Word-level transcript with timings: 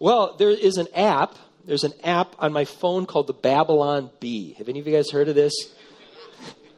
Well, 0.00 0.34
there 0.38 0.48
is 0.48 0.78
an 0.78 0.88
app. 0.94 1.36
There's 1.66 1.84
an 1.84 1.92
app 2.02 2.34
on 2.38 2.54
my 2.54 2.64
phone 2.64 3.04
called 3.04 3.26
the 3.26 3.34
Babylon 3.34 4.10
Bee. 4.18 4.54
Have 4.54 4.70
any 4.70 4.80
of 4.80 4.86
you 4.86 4.94
guys 4.94 5.10
heard 5.10 5.28
of 5.28 5.34
this? 5.34 5.52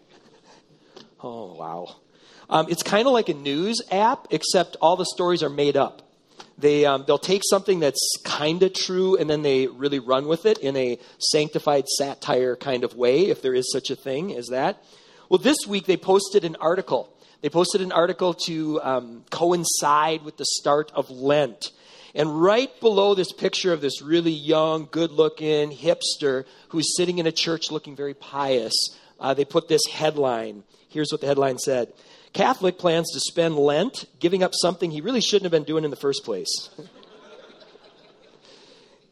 oh, 1.23 1.55
wow. 1.55 1.97
Um, 2.51 2.67
it's 2.69 2.83
kind 2.83 3.07
of 3.07 3.13
like 3.13 3.29
a 3.29 3.35
news 3.35 3.81
app, 3.93 4.27
except 4.33 4.77
all 4.81 4.97
the 4.97 5.07
stories 5.07 5.45
are 5.45 5.49
made 5.49 5.77
up. 5.77 6.03
They, 6.59 6.85
um, 6.85 7.05
they'll 7.07 7.17
take 7.17 7.43
something 7.49 7.79
that's 7.79 8.05
kind 8.25 8.61
of 8.65 8.75
true 8.75 9.17
and 9.17 9.31
then 9.31 9.43
they 9.43 9.69
really 9.69 10.01
run 10.01 10.27
with 10.27 10.45
it 10.45 10.59
in 10.59 10.77
a 10.77 10.99
sanctified 11.19 11.87
satire 11.87 12.57
kind 12.57 12.83
of 12.83 12.97
way, 12.97 13.27
if 13.27 13.41
there 13.41 13.55
is 13.55 13.71
such 13.71 13.91
a 13.91 13.97
thing 13.97 14.37
as 14.37 14.49
that. 14.49 14.83
Well, 15.29 15.39
this 15.39 15.59
week 15.69 15.87
they 15.87 15.97
posted 15.97 16.45
an 16.45 16.57
article. 16.57 17.17
They 17.41 17.51
posted 17.51 17.83
an 17.83 17.93
article 17.93 18.35
to 18.47 18.81
um, 18.83 19.25
coincide 19.31 20.25
with 20.25 20.39
the 20.39 20.45
start 20.45 20.91
of 20.93 21.09
Lent. 21.09 21.71
And 22.15 22.43
right 22.43 22.69
below 22.81 23.15
this 23.15 23.33
picture 23.33 23.73
of 23.73 23.81
this 23.81 24.03
really 24.03 24.33
young, 24.33 24.89
good 24.91 25.11
looking 25.11 25.71
hipster 25.71 26.45
who's 26.69 26.97
sitting 26.97 27.19
in 27.19 27.27
a 27.27 27.33
church 27.33 27.71
looking 27.71 27.97
very 27.97 28.15
pious, 28.15 28.75
uh, 29.19 29.33
they 29.35 29.45
put 29.45 29.69
this 29.69 29.87
headline. 29.91 30.65
Here's 30.89 31.11
what 31.11 31.21
the 31.23 31.27
headline 31.27 31.59
said 31.59 31.93
Catholic 32.33 32.79
plans 32.79 33.11
to 33.13 33.21
spend 33.21 33.57
Lent 33.57 34.05
giving 34.19 34.43
up 34.43 34.53
something 34.55 34.91
he 34.91 35.01
really 35.01 35.21
shouldn't 35.21 35.45
have 35.45 35.53
been 35.53 35.65
doing 35.65 35.85
in 35.85 35.91
the 35.91 35.97
first 35.97 36.25
place. 36.25 36.71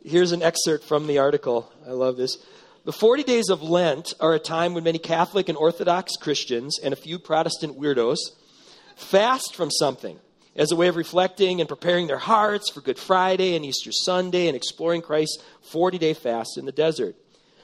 Here's 0.05 0.33
an 0.33 0.43
excerpt 0.43 0.85
from 0.85 1.07
the 1.07 1.19
article. 1.19 1.71
I 1.87 1.91
love 1.91 2.17
this. 2.17 2.39
The 2.87 2.93
40 2.93 3.25
days 3.25 3.51
of 3.51 3.63
Lent 3.63 4.15
are 4.21 4.33
a 4.35 4.39
time 4.39 4.73
when 4.73 4.85
many 4.85 4.99
Catholic 4.99 5.51
and 5.51 5.59
Orthodox 5.59 6.17
Christians 6.17 6.79
and 6.83 6.95
a 6.95 6.97
few 6.97 7.19
Protestant 7.19 7.79
weirdos 7.79 8.17
fast 8.97 9.55
from 9.55 9.71
something 9.71 10.19
as 10.57 10.73
a 10.73 10.77
way 10.77 10.89
of 10.89 10.97
reflecting 10.97 11.61
and 11.61 11.69
preparing 11.69 12.07
their 12.07 12.19
hearts 12.19 12.71
for 12.71 12.81
Good 12.81 12.99
Friday 12.99 13.55
and 13.55 13.65
Easter 13.65 13.93
Sunday 13.93 14.49
and 14.49 14.57
exploring 14.57 15.03
Christ's 15.03 15.43
40 15.71 15.99
day 15.99 16.15
fast 16.15 16.59
in 16.59 16.67
the 16.67 16.73
desert. 16.73 17.17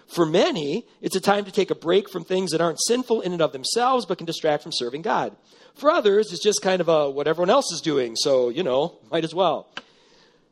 For 0.07 0.25
many, 0.25 0.87
it's 1.01 1.17
a 1.17 1.21
time 1.21 1.45
to 1.47 1.53
take 1.53 1.71
a 1.71 1.75
break 1.75 2.09
from 2.09 2.25
things 2.25 2.53
that 2.53 2.61
aren't 2.61 2.81
sinful 2.81 3.23
in 3.23 3.33
and 3.33 3.43
of 3.43 3.53
themselves 3.53 4.07
but 4.07 4.19
can 4.19 4.27
distract 4.27 4.63
from 4.63 4.73
serving 4.73 5.03
God. 5.03 5.37
For 5.75 5.91
others, 5.91 6.33
it's 6.33 6.43
just 6.43 6.63
kind 6.63 6.81
of 6.81 6.89
a 6.89 7.11
what 7.11 7.27
everyone 7.27 7.51
else 7.51 7.73
is 7.73 7.81
doing, 7.81 8.15
so, 8.17 8.49
you 8.49 8.63
know, 8.63 8.99
might 9.11 9.25
as 9.25 9.35
well. 9.35 9.69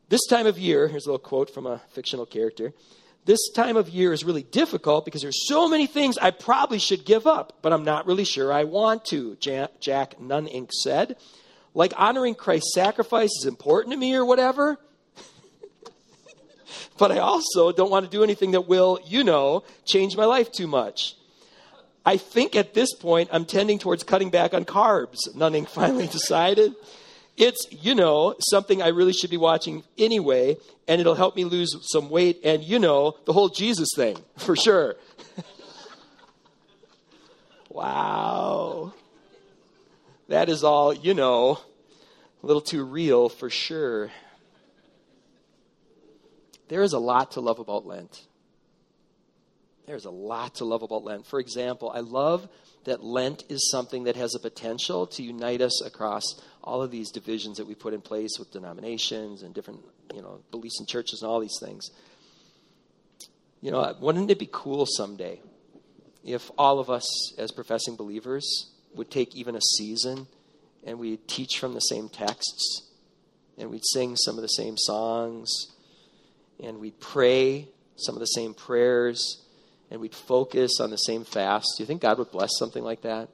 This 0.09 0.25
time 0.27 0.45
of 0.45 0.59
year, 0.59 0.87
here's 0.87 1.05
a 1.05 1.09
little 1.09 1.19
quote 1.19 1.49
from 1.49 1.65
a 1.65 1.81
fictional 1.93 2.25
character. 2.25 2.73
This 3.25 3.39
time 3.55 3.75
of 3.75 3.89
year 3.89 4.13
is 4.13 4.23
really 4.23 4.43
difficult 4.43 5.03
because 5.03 5.23
there's 5.23 5.47
so 5.47 5.67
many 5.67 5.87
things 5.87 6.15
I 6.19 6.29
probably 6.29 6.77
should 6.77 7.05
give 7.05 7.25
up, 7.25 7.57
but 7.63 7.73
I'm 7.73 7.83
not 7.83 8.05
really 8.05 8.23
sure 8.23 8.53
I 8.53 8.65
want 8.65 9.03
to, 9.05 9.35
Jack 9.37 10.19
Nunink 10.19 10.71
said. 10.71 11.17
Like 11.75 11.93
honoring 11.97 12.35
Christ's 12.35 12.73
sacrifice 12.73 13.31
is 13.37 13.45
important 13.45 13.91
to 13.91 13.97
me 13.97 14.15
or 14.15 14.25
whatever, 14.25 14.79
but 16.97 17.11
I 17.11 17.19
also 17.19 17.73
don't 17.73 17.91
want 17.91 18.05
to 18.05 18.11
do 18.11 18.23
anything 18.23 18.51
that 18.51 18.61
will, 18.61 18.97
you 19.05 19.25
know, 19.25 19.65
change 19.83 20.15
my 20.15 20.23
life 20.23 20.51
too 20.51 20.67
much. 20.67 21.15
I 22.05 22.15
think 22.15 22.55
at 22.55 22.73
this 22.73 22.93
point 22.93 23.29
I'm 23.33 23.43
tending 23.43 23.77
towards 23.77 24.03
cutting 24.03 24.29
back 24.29 24.53
on 24.53 24.63
carbs, 24.63 25.17
Nunning 25.35 25.65
finally 25.65 26.07
decided. 26.11 26.73
It's, 27.35 27.67
you 27.69 27.93
know, 27.93 28.35
something 28.39 28.81
I 28.81 28.87
really 28.89 29.11
should 29.11 29.29
be 29.29 29.35
watching 29.35 29.83
anyway, 29.97 30.55
and 30.87 31.01
it'll 31.01 31.15
help 31.15 31.35
me 31.35 31.43
lose 31.43 31.75
some 31.91 32.09
weight 32.09 32.39
and, 32.45 32.63
you 32.63 32.79
know, 32.79 33.17
the 33.25 33.33
whole 33.33 33.49
Jesus 33.49 33.89
thing, 33.93 34.17
for 34.37 34.55
sure. 34.55 34.95
wow. 37.67 38.93
That 40.27 40.49
is 40.49 40.63
all, 40.63 40.93
you 40.93 41.13
know, 41.13 41.59
a 42.41 42.45
little 42.45 42.61
too 42.61 42.83
real 42.83 43.29
for 43.29 43.49
sure. 43.49 44.11
There 46.67 46.81
is 46.81 46.93
a 46.93 46.99
lot 46.99 47.31
to 47.31 47.41
love 47.41 47.59
about 47.59 47.85
Lent. 47.85 48.25
There's 49.85 50.05
a 50.05 50.11
lot 50.11 50.55
to 50.55 50.65
love 50.65 50.81
about 50.81 51.03
Lent. 51.03 51.27
For 51.27 51.39
example, 51.39 51.91
I 51.93 51.99
love 51.99 52.47
that 52.85 53.03
Lent 53.03 53.43
is 53.49 53.69
something 53.69 54.05
that 54.05 54.15
has 54.15 54.33
a 54.33 54.39
potential 54.39 55.05
to 55.07 55.23
unite 55.23 55.61
us 55.61 55.83
across 55.83 56.23
all 56.63 56.81
of 56.81 56.89
these 56.89 57.11
divisions 57.11 57.57
that 57.57 57.67
we 57.67 57.75
put 57.75 57.93
in 57.93 58.01
place 58.01 58.39
with 58.39 58.51
denominations 58.51 59.43
and 59.43 59.53
different, 59.53 59.81
you 60.13 60.23
know, 60.23 60.39
beliefs 60.49 60.79
in 60.79 60.87
churches 60.87 61.21
and 61.21 61.29
all 61.29 61.39
these 61.39 61.59
things. 61.59 61.91
You 63.61 63.71
know, 63.71 63.95
wouldn't 63.99 64.29
it 64.31 64.39
be 64.39 64.49
cool 64.51 64.87
someday 64.87 65.39
if 66.23 66.49
all 66.57 66.79
of 66.79 66.89
us 66.89 67.37
as 67.37 67.51
professing 67.51 67.95
believers 67.95 68.71
would 68.95 69.11
take 69.11 69.35
even 69.35 69.55
a 69.55 69.61
season 69.61 70.27
and 70.83 70.99
we'd 70.99 71.27
teach 71.27 71.59
from 71.59 71.73
the 71.73 71.79
same 71.79 72.09
texts 72.09 72.83
and 73.57 73.69
we'd 73.69 73.85
sing 73.85 74.15
some 74.15 74.35
of 74.35 74.41
the 74.41 74.47
same 74.47 74.77
songs 74.77 75.49
and 76.63 76.79
we'd 76.79 76.99
pray 76.99 77.67
some 77.95 78.15
of 78.15 78.19
the 78.19 78.25
same 78.25 78.53
prayers 78.53 79.41
and 79.89 80.01
we'd 80.01 80.15
focus 80.15 80.79
on 80.79 80.89
the 80.89 80.97
same 80.97 81.23
fast. 81.23 81.67
Do 81.77 81.83
you 81.83 81.87
think 81.87 82.01
God 82.01 82.17
would 82.17 82.31
bless 82.31 82.51
something 82.57 82.83
like 82.83 83.01
that? 83.01 83.29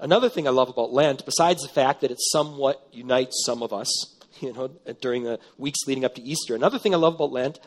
Another 0.00 0.28
thing 0.28 0.46
I 0.46 0.50
love 0.50 0.70
about 0.70 0.92
Lent, 0.92 1.24
besides 1.26 1.62
the 1.62 1.68
fact 1.68 2.00
that 2.00 2.10
it 2.10 2.18
somewhat 2.32 2.86
unites 2.90 3.42
some 3.44 3.62
of 3.62 3.72
us, 3.72 4.16
you 4.40 4.52
know, 4.52 4.68
during 5.00 5.24
the 5.24 5.38
weeks 5.58 5.80
leading 5.86 6.04
up 6.04 6.14
to 6.14 6.22
Easter, 6.22 6.54
another 6.54 6.78
thing 6.78 6.94
I 6.94 6.98
love 6.98 7.14
about 7.14 7.32
Lent 7.32 7.60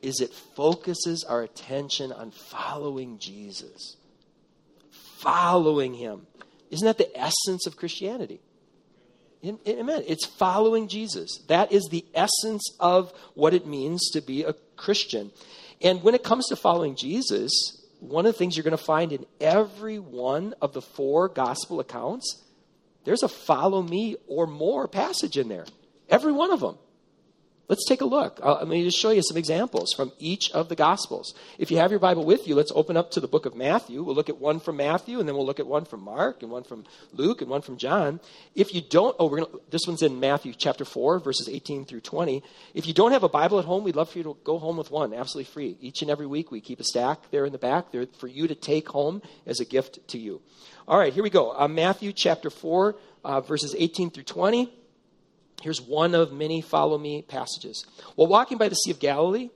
is 0.00 0.20
it 0.20 0.32
focuses 0.56 1.24
our 1.24 1.42
attention 1.42 2.12
on 2.12 2.30
following 2.30 3.18
Jesus. 3.18 3.96
Following 5.22 5.94
him. 5.94 6.26
Isn't 6.70 6.86
that 6.86 6.98
the 6.98 7.16
essence 7.18 7.66
of 7.66 7.76
Christianity? 7.76 8.40
Amen. 9.44 10.04
It's 10.06 10.24
following 10.24 10.88
Jesus. 10.88 11.40
That 11.48 11.72
is 11.72 11.88
the 11.90 12.04
essence 12.14 12.62
of 12.78 13.12
what 13.34 13.54
it 13.54 13.66
means 13.66 14.10
to 14.10 14.20
be 14.20 14.44
a 14.44 14.54
Christian. 14.76 15.32
And 15.80 16.02
when 16.02 16.14
it 16.14 16.22
comes 16.22 16.46
to 16.48 16.56
following 16.56 16.94
Jesus, 16.94 17.50
one 17.98 18.24
of 18.26 18.32
the 18.32 18.38
things 18.38 18.56
you're 18.56 18.64
going 18.64 18.76
to 18.76 18.82
find 18.82 19.12
in 19.12 19.26
every 19.40 19.98
one 19.98 20.54
of 20.62 20.72
the 20.72 20.82
four 20.82 21.28
gospel 21.28 21.80
accounts, 21.80 22.42
there's 23.04 23.22
a 23.22 23.28
follow 23.28 23.82
me 23.82 24.16
or 24.28 24.46
more 24.46 24.86
passage 24.86 25.36
in 25.36 25.48
there. 25.48 25.66
Every 26.08 26.32
one 26.32 26.52
of 26.52 26.60
them. 26.60 26.78
Let's 27.68 27.86
take 27.86 28.00
a 28.00 28.06
look. 28.06 28.40
Uh, 28.42 28.58
let 28.58 28.68
me 28.68 28.84
just 28.84 28.98
show 28.98 29.10
you 29.10 29.22
some 29.22 29.36
examples 29.36 29.94
from 29.94 30.12
each 30.18 30.50
of 30.50 30.68
the 30.68 30.74
Gospels. 30.74 31.32
If 31.58 31.70
you 31.70 31.78
have 31.78 31.90
your 31.90 32.00
Bible 32.00 32.24
with 32.24 32.48
you, 32.48 32.54
let's 32.54 32.72
open 32.74 32.96
up 32.96 33.12
to 33.12 33.20
the 33.20 33.28
book 33.28 33.46
of 33.46 33.54
Matthew. 33.54 34.02
We'll 34.02 34.16
look 34.16 34.28
at 34.28 34.38
one 34.38 34.58
from 34.58 34.76
Matthew, 34.76 35.20
and 35.20 35.28
then 35.28 35.36
we'll 35.36 35.46
look 35.46 35.60
at 35.60 35.66
one 35.66 35.84
from 35.84 36.02
Mark, 36.02 36.42
and 36.42 36.50
one 36.50 36.64
from 36.64 36.84
Luke, 37.12 37.40
and 37.40 37.48
one 37.48 37.62
from 37.62 37.76
John. 37.78 38.20
If 38.56 38.74
you 38.74 38.82
don't, 38.82 39.14
oh, 39.18 39.26
we're 39.26 39.44
gonna, 39.44 39.58
this 39.70 39.86
one's 39.86 40.02
in 40.02 40.18
Matthew 40.18 40.52
chapter 40.54 40.84
4, 40.84 41.20
verses 41.20 41.48
18 41.48 41.84
through 41.84 42.00
20. 42.00 42.42
If 42.74 42.86
you 42.86 42.94
don't 42.94 43.12
have 43.12 43.22
a 43.22 43.28
Bible 43.28 43.60
at 43.60 43.64
home, 43.64 43.84
we'd 43.84 43.96
love 43.96 44.10
for 44.10 44.18
you 44.18 44.24
to 44.24 44.36
go 44.42 44.58
home 44.58 44.76
with 44.76 44.90
one, 44.90 45.14
absolutely 45.14 45.50
free. 45.50 45.76
Each 45.80 46.02
and 46.02 46.10
every 46.10 46.26
week, 46.26 46.50
we 46.50 46.60
keep 46.60 46.80
a 46.80 46.84
stack 46.84 47.30
there 47.30 47.46
in 47.46 47.52
the 47.52 47.58
back 47.58 47.92
there 47.92 48.06
for 48.18 48.26
you 48.26 48.48
to 48.48 48.56
take 48.56 48.88
home 48.88 49.22
as 49.46 49.60
a 49.60 49.64
gift 49.64 50.06
to 50.08 50.18
you. 50.18 50.42
All 50.88 50.98
right, 50.98 51.12
here 51.12 51.22
we 51.22 51.30
go. 51.30 51.52
Uh, 51.56 51.68
Matthew 51.68 52.12
chapter 52.12 52.50
4, 52.50 52.96
uh, 53.24 53.40
verses 53.40 53.74
18 53.78 54.10
through 54.10 54.24
20. 54.24 54.81
Here's 55.62 55.80
one 55.80 56.14
of 56.14 56.32
many 56.32 56.60
follow 56.60 56.98
me 56.98 57.22
passages. 57.22 57.86
While 58.16 58.28
walking 58.28 58.58
by 58.58 58.68
the 58.68 58.74
Sea 58.74 58.90
of 58.90 58.98
Galilee, 58.98 59.50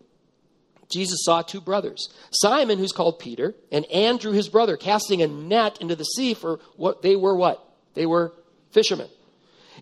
Jesus 0.89 1.25
saw 1.25 1.43
two 1.43 1.61
brothers, 1.61 2.09
Simon, 2.31 2.79
who's 2.79 2.93
called 2.93 3.19
Peter, 3.19 3.55
and 3.73 3.85
Andrew, 3.87 4.33
his 4.33 4.49
brother, 4.49 4.77
casting 4.77 5.21
a 5.21 5.27
net 5.27 5.79
into 5.81 5.97
the 5.97 6.05
sea 6.05 6.33
for 6.35 6.61
what 6.77 7.03
they 7.03 7.17
were 7.17 7.35
what? 7.35 7.63
They 7.95 8.07
were 8.07 8.33
fishermen. 8.71 9.09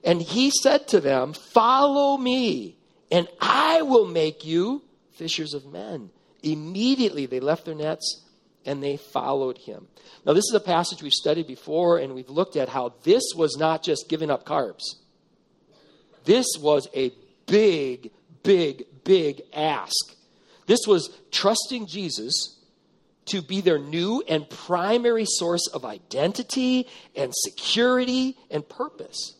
And 0.02 0.22
he 0.22 0.50
said 0.50 0.88
to 0.88 1.00
them, 1.00 1.34
Follow 1.34 2.16
me, 2.16 2.78
and 3.10 3.28
I 3.40 3.82
will 3.82 4.06
make 4.06 4.44
you 4.44 4.82
fishers 5.12 5.52
of 5.52 5.66
men. 5.66 6.10
Immediately 6.42 7.26
they 7.26 7.40
left 7.40 7.64
their 7.64 7.74
nets 7.74 8.22
and 8.66 8.82
they 8.82 8.96
followed 8.96 9.58
him. 9.58 9.86
Now, 10.24 10.32
this 10.32 10.44
is 10.44 10.54
a 10.54 10.60
passage 10.60 11.02
we've 11.02 11.12
studied 11.12 11.46
before, 11.46 11.98
and 11.98 12.14
we've 12.14 12.30
looked 12.30 12.56
at 12.56 12.70
how 12.70 12.94
this 13.02 13.22
was 13.36 13.56
not 13.58 13.82
just 13.82 14.08
giving 14.08 14.30
up 14.30 14.46
carbs. 14.46 14.82
This 16.24 16.46
was 16.58 16.88
a 16.94 17.12
big, 17.46 18.10
big, 18.42 18.84
big 19.04 19.42
ask. 19.52 20.14
This 20.66 20.86
was 20.86 21.10
trusting 21.30 21.86
Jesus 21.86 22.58
to 23.26 23.42
be 23.42 23.60
their 23.60 23.78
new 23.78 24.22
and 24.28 24.48
primary 24.48 25.24
source 25.26 25.66
of 25.72 25.84
identity 25.84 26.86
and 27.16 27.32
security 27.34 28.36
and 28.50 28.68
purpose. 28.68 29.34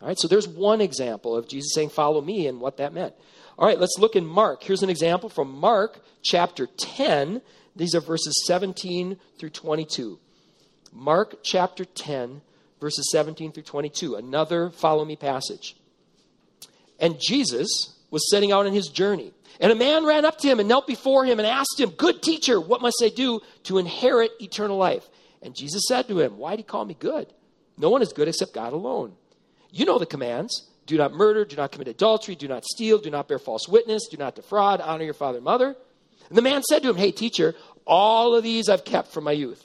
All 0.00 0.08
right, 0.08 0.18
so 0.18 0.28
there's 0.28 0.48
one 0.48 0.80
example 0.80 1.36
of 1.36 1.48
Jesus 1.48 1.74
saying, 1.74 1.90
Follow 1.90 2.20
me, 2.20 2.46
and 2.46 2.60
what 2.60 2.76
that 2.76 2.92
meant. 2.92 3.14
All 3.58 3.66
right, 3.66 3.78
let's 3.78 3.98
look 3.98 4.14
in 4.14 4.24
Mark. 4.24 4.62
Here's 4.62 4.84
an 4.84 4.90
example 4.90 5.28
from 5.28 5.50
Mark 5.58 6.00
chapter 6.22 6.68
10. 6.78 7.42
These 7.74 7.94
are 7.94 8.00
verses 8.00 8.44
17 8.46 9.18
through 9.38 9.50
22. 9.50 10.18
Mark 10.92 11.40
chapter 11.42 11.84
10, 11.84 12.40
verses 12.80 13.08
17 13.10 13.52
through 13.52 13.64
22. 13.64 14.14
Another 14.14 14.70
follow 14.70 15.04
me 15.04 15.16
passage. 15.16 15.76
And 16.98 17.20
Jesus 17.20 17.94
was 18.10 18.30
setting 18.30 18.52
out 18.52 18.66
on 18.66 18.72
his 18.72 18.88
journey. 18.88 19.32
And 19.60 19.72
a 19.72 19.76
man 19.76 20.04
ran 20.04 20.24
up 20.24 20.38
to 20.38 20.48
him 20.48 20.60
and 20.60 20.68
knelt 20.68 20.86
before 20.86 21.24
him 21.24 21.38
and 21.38 21.46
asked 21.46 21.78
him, 21.78 21.90
Good 21.90 22.22
teacher, 22.22 22.60
what 22.60 22.80
must 22.80 23.02
I 23.02 23.08
do 23.08 23.40
to 23.64 23.78
inherit 23.78 24.32
eternal 24.40 24.76
life? 24.76 25.08
And 25.42 25.54
Jesus 25.54 25.82
said 25.88 26.08
to 26.08 26.20
him, 26.20 26.38
Why 26.38 26.54
do 26.54 26.60
you 26.60 26.64
call 26.64 26.84
me 26.84 26.96
good? 26.98 27.32
No 27.76 27.90
one 27.90 28.02
is 28.02 28.12
good 28.12 28.28
except 28.28 28.54
God 28.54 28.72
alone. 28.72 29.14
You 29.70 29.84
know 29.84 29.98
the 29.98 30.06
commands 30.06 30.68
Do 30.86 30.96
not 30.96 31.12
murder, 31.12 31.44
do 31.44 31.56
not 31.56 31.72
commit 31.72 31.88
adultery, 31.88 32.34
do 32.34 32.48
not 32.48 32.64
steal, 32.64 32.98
do 32.98 33.10
not 33.10 33.28
bear 33.28 33.38
false 33.38 33.68
witness, 33.68 34.08
do 34.08 34.16
not 34.16 34.34
defraud, 34.34 34.80
honor 34.80 35.04
your 35.04 35.14
father 35.14 35.38
and 35.38 35.44
mother. 35.44 35.76
And 36.28 36.38
the 36.38 36.42
man 36.42 36.62
said 36.62 36.82
to 36.82 36.90
him, 36.90 36.96
Hey, 36.96 37.10
teacher, 37.10 37.54
all 37.84 38.34
of 38.34 38.44
these 38.44 38.68
I've 38.68 38.84
kept 38.84 39.12
from 39.12 39.24
my 39.24 39.32
youth. 39.32 39.64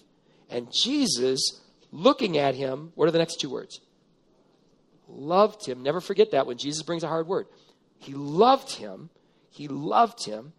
And 0.50 0.72
Jesus, 0.72 1.62
looking 1.92 2.38
at 2.38 2.56
him, 2.56 2.92
what 2.96 3.08
are 3.08 3.12
the 3.12 3.18
next 3.18 3.40
two 3.40 3.50
words? 3.50 3.80
Loved 5.08 5.66
him. 5.66 5.84
Never 5.84 6.02
forget 6.02 6.32
that 6.32 6.48
when 6.48 6.58
Jesus 6.58 6.84
brings 6.84 7.04
a 7.04 7.08
hard 7.08 7.28
word. 7.28 7.48
He 8.00 8.14
loved 8.14 8.72
him. 8.72 9.10
He 9.50 9.68
loved 9.68 10.26
him 10.26 10.54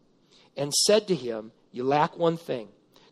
and 0.56 0.72
said 0.72 1.08
to 1.08 1.14
him, 1.14 1.52
You 1.72 1.84
lack 1.84 2.16
one 2.16 2.36
thing. 2.36 2.68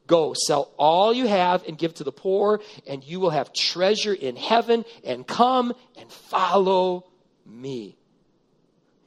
Go, 0.07 0.35
sell 0.47 0.73
all 0.79 1.13
you 1.13 1.27
have 1.27 1.65
and 1.67 1.79
give 1.79 1.95
to 1.95 2.05
the 2.05 2.13
poor, 2.13 2.61
and 2.87 3.05
you 3.05 3.21
will 3.21 3.31
have 3.31 3.53
treasure 3.53 4.13
in 4.13 4.37
heaven, 4.37 4.85
and 5.05 5.27
come 5.27 5.73
and 5.97 6.11
follow 6.11 7.07
me. 7.47 7.97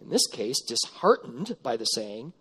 In 0.02 0.10
this 0.10 0.28
case, 0.28 0.62
disheartened 0.62 1.58
by 1.62 1.78
the 1.78 1.86
saying, 1.86 2.34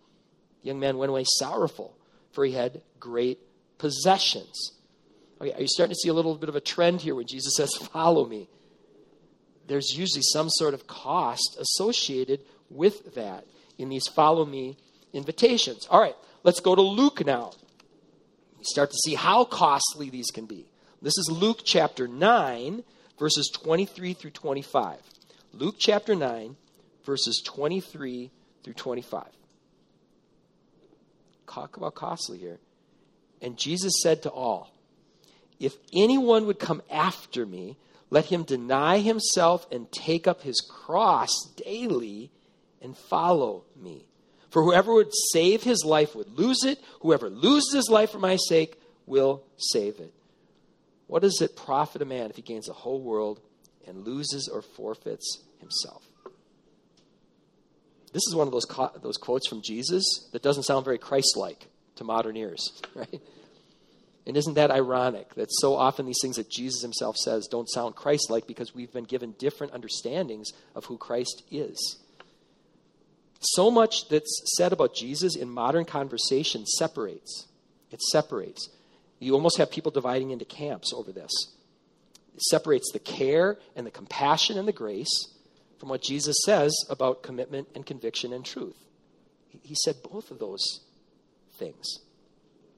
the 0.61 0.67
young 0.67 0.79
man 0.79 0.97
went 0.97 1.09
away 1.09 1.25
sorrowful, 1.37 1.97
for 2.31 2.45
he 2.45 2.53
had 2.53 2.81
great 2.99 3.39
possessions. 3.77 4.71
Okay, 5.41 5.51
are 5.53 5.61
you 5.61 5.67
starting 5.67 5.93
to 5.93 5.99
see 5.99 6.09
a 6.09 6.13
little 6.13 6.35
bit 6.35 6.49
of 6.49 6.55
a 6.55 6.61
trend 6.61 7.01
here 7.01 7.15
when 7.15 7.27
Jesus 7.27 7.55
says, 7.55 7.75
Follow 7.75 8.25
me? 8.25 8.49
There's 9.67 9.97
usually 9.97 10.21
some 10.21 10.49
sort 10.49 10.73
of 10.73 10.87
cost 10.87 11.57
associated 11.59 12.41
with 12.69 13.15
that 13.15 13.45
in 13.77 13.89
these 13.89 14.07
follow 14.07 14.45
me 14.45 14.77
invitations. 15.13 15.87
All 15.89 15.99
right, 15.99 16.15
let's 16.43 16.59
go 16.59 16.75
to 16.75 16.81
Luke 16.81 17.25
now. 17.25 17.51
We 18.57 18.63
start 18.63 18.91
to 18.91 18.97
see 19.03 19.15
how 19.15 19.45
costly 19.45 20.09
these 20.09 20.31
can 20.31 20.45
be. 20.45 20.65
This 21.01 21.17
is 21.17 21.29
Luke 21.31 21.61
chapter 21.63 22.07
9, 22.07 22.83
verses 23.19 23.49
23 23.53 24.13
through 24.13 24.31
25. 24.31 24.99
Luke 25.53 25.75
chapter 25.77 26.15
9, 26.15 26.55
verses 27.05 27.41
23 27.45 28.31
through 28.63 28.73
25. 28.73 29.23
Talk 31.47 31.77
about 31.77 31.95
costly 31.95 32.37
here. 32.37 32.59
And 33.41 33.57
Jesus 33.57 33.93
said 34.01 34.23
to 34.23 34.29
all, 34.29 34.71
If 35.59 35.75
anyone 35.93 36.47
would 36.47 36.59
come 36.59 36.81
after 36.89 37.45
me, 37.45 37.77
let 38.15 38.27
him 38.27 38.43
deny 38.43 38.99
himself 38.99 39.67
and 39.73 39.91
take 39.91 40.25
up 40.25 40.41
his 40.41 40.61
cross 40.61 41.31
daily 41.57 42.31
and 42.81 42.97
follow 42.97 43.65
me. 43.75 44.05
For 44.51 44.63
whoever 44.63 44.93
would 44.93 45.11
save 45.33 45.63
his 45.63 45.83
life 45.83 46.15
would 46.15 46.29
lose 46.29 46.63
it. 46.63 46.79
Whoever 47.01 47.29
loses 47.29 47.73
his 47.73 47.89
life 47.89 48.11
for 48.11 48.19
my 48.19 48.37
sake 48.37 48.79
will 49.05 49.43
save 49.57 49.99
it. 49.99 50.13
What 51.07 51.23
does 51.23 51.41
it 51.41 51.57
profit 51.57 52.01
a 52.01 52.05
man 52.05 52.29
if 52.29 52.37
he 52.37 52.41
gains 52.41 52.67
the 52.67 52.73
whole 52.73 53.01
world 53.01 53.41
and 53.85 54.07
loses 54.07 54.47
or 54.47 54.61
forfeits 54.61 55.43
himself? 55.59 56.07
This 58.13 58.23
is 58.29 58.33
one 58.33 58.47
of 58.47 58.53
those, 58.53 58.63
co- 58.63 58.97
those 59.03 59.17
quotes 59.17 59.45
from 59.45 59.61
Jesus 59.61 60.05
that 60.31 60.41
doesn't 60.41 60.63
sound 60.63 60.85
very 60.85 60.99
Christ 60.99 61.35
like 61.35 61.67
to 61.97 62.05
modern 62.05 62.37
ears, 62.37 62.81
right? 62.95 63.21
And 64.27 64.35
isn't 64.35 64.55
that 64.55 64.71
ironic 64.71 65.35
that 65.35 65.49
so 65.51 65.75
often 65.75 66.05
these 66.05 66.19
things 66.21 66.37
that 66.37 66.49
Jesus 66.49 66.81
himself 66.81 67.15
says 67.15 67.47
don't 67.47 67.69
sound 67.69 67.95
Christ 67.95 68.29
like 68.29 68.47
because 68.47 68.73
we've 68.73 68.91
been 68.91 69.03
given 69.03 69.35
different 69.37 69.73
understandings 69.73 70.51
of 70.73 70.85
who 70.85 70.97
Christ 70.97 71.43
is? 71.51 71.97
So 73.39 73.69
much 73.69 74.09
that's 74.09 74.41
said 74.57 74.73
about 74.73 74.95
Jesus 74.95 75.35
in 75.35 75.49
modern 75.49 75.85
conversation 75.85 76.65
separates. 76.65 77.45
It 77.91 78.01
separates. 78.01 78.69
You 79.19 79.33
almost 79.35 79.57
have 79.59 79.69
people 79.69 79.91
dividing 79.91 80.31
into 80.31 80.45
camps 80.45 80.91
over 80.93 81.11
this. 81.11 81.31
It 82.33 82.41
separates 82.41 82.91
the 82.91 82.99
care 82.99 83.57
and 83.75 83.85
the 83.85 83.91
compassion 83.91 84.57
and 84.57 84.67
the 84.67 84.73
grace 84.73 85.29
from 85.79 85.89
what 85.89 86.01
Jesus 86.01 86.37
says 86.45 86.73
about 86.89 87.21
commitment 87.21 87.67
and 87.75 87.85
conviction 87.85 88.33
and 88.33 88.43
truth. 88.43 88.75
He 89.63 89.75
said 89.83 89.97
both 90.03 90.31
of 90.31 90.39
those 90.39 90.81
things. 91.57 91.99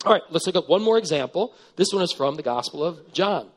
All 0.06 0.14
right, 0.14 0.22
let's 0.30 0.46
look 0.46 0.56
at 0.56 0.70
one 0.70 0.84
more 0.84 0.98
example. 0.98 1.54
This 1.76 1.92
one 1.92 2.04
is 2.04 2.12
from 2.12 2.36
the 2.36 2.44
Gospel 2.44 2.84
of 2.84 3.12
John. 3.14 3.50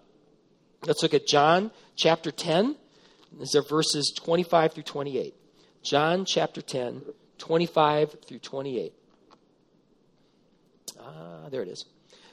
Let's 0.87 1.03
look 1.03 1.15
at 1.15 1.27
John 1.27 1.71
chapter 1.97 2.31
10. 2.31 2.77
These 3.39 3.55
are 3.55 3.63
verses 3.63 4.13
25 4.17 4.73
through 4.73 4.83
28. 4.85 5.35
John 5.83 6.25
chapter 6.25 6.61
10, 6.61 7.03
25 7.39 8.17
through 8.27 8.39
28. 8.39 8.93
Ah, 11.01 11.49
there 11.51 11.63
it 11.63 11.69
is. 11.69 11.85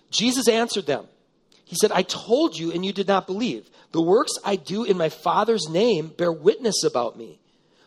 Jesus 0.09 0.47
answered 0.47 0.85
them. 0.85 1.05
He 1.65 1.75
said, 1.75 1.91
I 1.91 2.03
told 2.03 2.57
you, 2.57 2.71
and 2.71 2.85
you 2.85 2.93
did 2.93 3.07
not 3.07 3.27
believe. 3.27 3.69
The 3.91 4.01
works 4.01 4.31
I 4.43 4.55
do 4.55 4.85
in 4.85 4.97
my 4.97 5.09
Father's 5.09 5.67
name 5.67 6.07
bear 6.07 6.31
witness 6.31 6.83
about 6.83 7.17
me. 7.17 7.39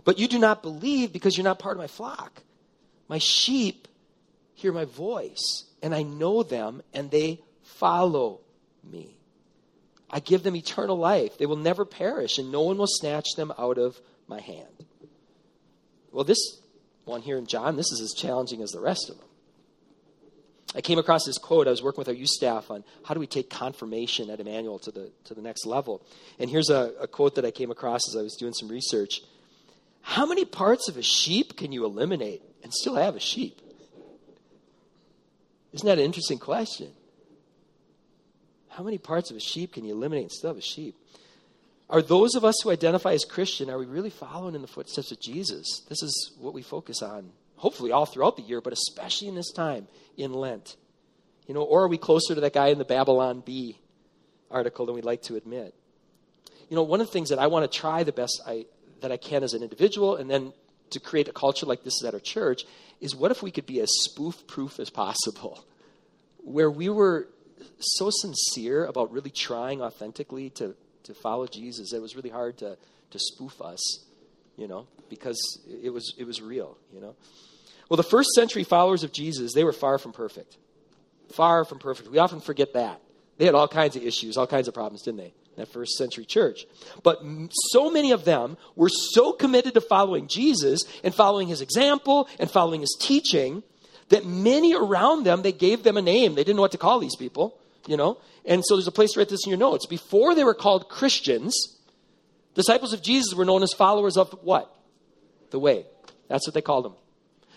But 0.05 0.19
you 0.19 0.29
do 0.29 0.39
not 0.39 0.63
believe 0.63 1.13
because 1.13 1.37
you're 1.37 1.45
not 1.45 1.59
part 1.59 1.77
of 1.77 1.81
my 1.81 1.87
flock. 1.87 2.43
My 3.09 3.19
sheep 3.19 3.89
hear 4.55 4.73
my 4.73 4.85
voice, 4.85 5.65
and 5.83 5.95
I 5.95 6.03
know 6.03 6.43
them, 6.43 6.83
and 6.93 7.11
they 7.11 7.41
follow 7.63 8.41
me. 8.85 9.17
I 10.11 10.21
give 10.21 10.43
them 10.43 10.57
eternal 10.57 10.97
life. 10.97 11.39
They 11.39 11.47
will 11.47 11.57
never 11.57 11.85
perish, 11.85 12.39
and 12.39 12.51
no 12.51 12.63
one 12.63 12.79
will 12.79 12.87
snatch 12.89 13.27
them 13.37 13.53
out 13.59 13.79
of 13.79 14.01
my 14.27 14.41
hand. 14.41 14.87
Well, 16.13 16.25
this 16.25 16.61
one 17.05 17.23
here 17.23 17.39
in 17.39 17.47
John, 17.47 17.77
this 17.77 17.93
is 17.93 18.01
as 18.01 18.21
challenging 18.21 18.63
as 18.63 18.71
the 18.71 18.81
rest 18.81 19.09
of 19.09 19.19
them. 19.19 19.27
I 20.75 20.81
came 20.81 20.99
across 20.99 21.25
this 21.25 21.39
quote. 21.39 21.67
I 21.67 21.71
was 21.71 21.83
working 21.83 22.01
with 22.01 22.09
our 22.09 22.15
youth 22.15 22.29
staff 22.29 22.71
on 22.71 22.85
how 23.05 23.15
do 23.15 23.21
we 23.21 23.27
take 23.27 23.51
confirmation 23.51 24.31
at 24.31 24.39
Emmanuel 24.39 24.79
to 24.81 24.93
the, 24.93 25.11
to 25.25 25.35
the 25.35 25.43
next 25.43 25.67
level. 25.67 26.03
And 26.39 26.49
here's 26.49 26.71
a, 26.71 26.93
a 27.01 27.09
quote 27.09 27.35
that 27.37 27.45
I 27.45 27.51
came 27.51 27.73
across 27.73 28.03
as 28.09 28.17
I 28.17 28.23
was 28.23 28.37
doing 28.37 28.53
some 28.53 28.69
research. 28.69 29.21
How 30.01 30.27
many 30.27 30.45
parts 30.45 30.89
of 30.89 30.97
a 30.97 31.03
sheep 31.03 31.57
can 31.57 31.73
you 31.73 31.85
eliminate 31.85 32.43
and 32.63 32.73
still 32.73 32.95
have 32.95 33.17
a 33.17 33.21
sheep? 33.21 33.61
Isn't 35.73 35.87
that 35.87 35.99
an 35.99 36.05
interesting 36.05 36.39
question? 36.39 36.93
How 38.69 38.85
many 38.85 38.99
parts 38.99 39.31
of 39.31 39.37
a 39.37 39.41
sheep 39.41 39.75
can 39.75 39.85
you 39.85 39.95
eliminate 39.95 40.25
and 40.25 40.33
still 40.33 40.51
have 40.51 40.57
a 40.57 40.63
sheep? 40.63 40.95
Are 41.89 42.03
those 42.03 42.37
of 42.37 42.45
us 42.45 42.55
who 42.63 42.71
identify 42.71 43.13
as 43.13 43.25
Christian, 43.25 43.69
are 43.69 43.79
we 43.79 43.87
really 43.87 44.11
following 44.11 44.55
in 44.55 44.63
the 44.63 44.69
footsteps 44.69 45.11
of 45.11 45.21
Jesus? 45.21 45.83
This 45.89 46.03
is 46.03 46.33
what 46.39 46.55
we 46.55 46.63
focus 46.63 47.03
on, 47.03 47.31
hopefully 47.57 47.91
all 47.91 48.07
throughout 48.07 48.37
the 48.37 48.45
year, 48.45 48.61
but 48.61 48.73
especially 48.73 49.27
in 49.27 49.35
this 49.35 49.51
time 49.51 49.89
in 50.17 50.33
Lent. 50.33 50.77
You 51.49 51.55
know, 51.55 51.63
or 51.63 51.83
are 51.83 51.89
we 51.89 51.99
closer 51.99 52.35
to 52.35 52.41
that 52.41 52.55
guy 52.55 52.69
in 52.69 52.79
the 52.79 52.85
Babylon 52.85 53.43
Bee 53.45 53.81
article 54.53 54.87
than 54.87 54.95
we'd 54.95 55.05
like 55.05 55.23
to 55.23 55.35
admit? 55.35 55.75
You 56.69 56.77
know, 56.77 56.85
one 56.85 57.01
of 57.01 57.09
the 57.09 57.13
things 57.13 57.31
that 57.31 57.41
I 57.41 57.49
want 57.49 57.71
to 57.71 57.79
try 57.79 58.05
the 58.05 58.13
best 58.13 58.41
I, 58.47 58.67
that 59.01 59.11
I 59.11 59.17
can 59.17 59.43
as 59.43 59.53
an 59.53 59.65
individual 59.65 60.15
and 60.15 60.31
then 60.31 60.53
to 60.91 61.01
create 61.01 61.29
a 61.29 61.33
culture 61.33 61.67
like 61.67 61.85
this 61.85 62.05
at 62.05 62.15
our 62.15 62.21
church 62.21 62.65
is 63.01 63.15
what 63.15 63.31
if 63.31 63.43
we 63.43 63.51
could 63.51 63.67
be 63.67 63.81
as 63.81 63.89
spoof 64.05 64.47
proof 64.47 64.79
as 64.79 64.91
possible? 64.91 65.65
Where 66.39 66.71
we 66.71 66.89
were 66.89 67.29
so 67.79 68.11
sincere 68.11 68.85
about 68.85 69.13
really 69.13 69.31
trying 69.31 69.83
authentically 69.83 70.51
to 70.51 70.75
to 71.05 71.15
follow 71.15 71.47
Jesus, 71.47 71.93
it 71.93 72.01
was 72.01 72.17
really 72.17 72.31
hard 72.31 72.59
to, 72.59 72.77
to 73.11 73.19
spoof 73.19 73.61
us, 73.61 74.05
you 74.57 74.69
know, 74.69 74.87
because 75.09 75.61
it 75.83 75.91
was, 75.91 76.15
it 76.19 76.25
was 76.25 76.41
real, 76.41 76.77
you 76.93 77.01
know. 77.01 77.15
Well, 77.89 77.97
the 77.97 78.03
first 78.03 78.31
century 78.31 78.65
followers 78.65 79.03
of 79.03 79.13
Jesus, 79.13 79.53
they 79.53 79.65
were 79.65 79.73
far 79.73 79.99
from 79.99 80.13
perfect. 80.13 80.57
Far 81.33 81.65
from 81.65 81.79
perfect. 81.79 82.11
We 82.11 82.19
often 82.19 82.41
forget 82.41 82.75
that. 82.75 83.01
They 83.39 83.47
had 83.47 83.55
all 83.55 83.69
kinds 83.69 83.97
of 83.97 84.03
issues, 84.03 84.37
all 84.37 84.47
kinds 84.47 84.69
of 84.69 84.75
problems, 84.75 85.03
didn't 85.03 85.19
they? 85.19 85.35
That 85.61 85.73
first 85.73 85.93
century 85.93 86.25
church. 86.25 86.67
But 87.03 87.23
so 87.71 87.91
many 87.91 88.11
of 88.11 88.25
them 88.25 88.57
were 88.77 88.91
so 88.91 89.33
committed 89.33 89.75
to 89.75 89.81
following 89.81 90.27
Jesus 90.27 90.83
and 91.05 91.15
following 91.15 91.49
his 91.49 91.61
example 91.61 92.29
and 92.39 92.51
following 92.51 92.81
his 92.81 92.97
teaching 92.99 93.63
that 94.09 94.27
many 94.27 94.75
around 94.75 95.25
them, 95.25 95.43
they 95.43 95.53
gave 95.53 95.85
them 95.85 95.97
a 95.97 96.03
name. 96.03 96.35
They 96.35 96.43
didn't 96.43 96.57
know 96.57 96.63
what 96.63 96.73
to 96.73 96.79
call 96.79 96.99
these 96.99 97.17
people 97.17 97.61
you 97.87 97.97
know? 97.97 98.19
And 98.45 98.65
so 98.65 98.77
there's 98.77 98.87
a 98.87 98.93
place 98.93 99.13
to 99.13 99.21
write 99.21 99.29
this 99.29 99.45
in 99.45 99.51
your 99.51 99.59
notes. 99.59 99.87
Before 99.87 100.35
they 100.35 100.45
were 100.45 100.55
called 100.55 100.89
Christians, 100.89 101.79
disciples 102.55 102.93
of 102.93 103.03
Jesus 103.03 103.35
were 103.35 103.45
known 103.45 103.63
as 103.63 103.73
followers 103.73 104.17
of 104.17 104.31
what? 104.43 104.75
The 105.51 105.59
way. 105.59 105.87
That's 106.29 106.47
what 106.47 106.55
they 106.55 106.63
called 106.63 106.85
them. 106.85 106.95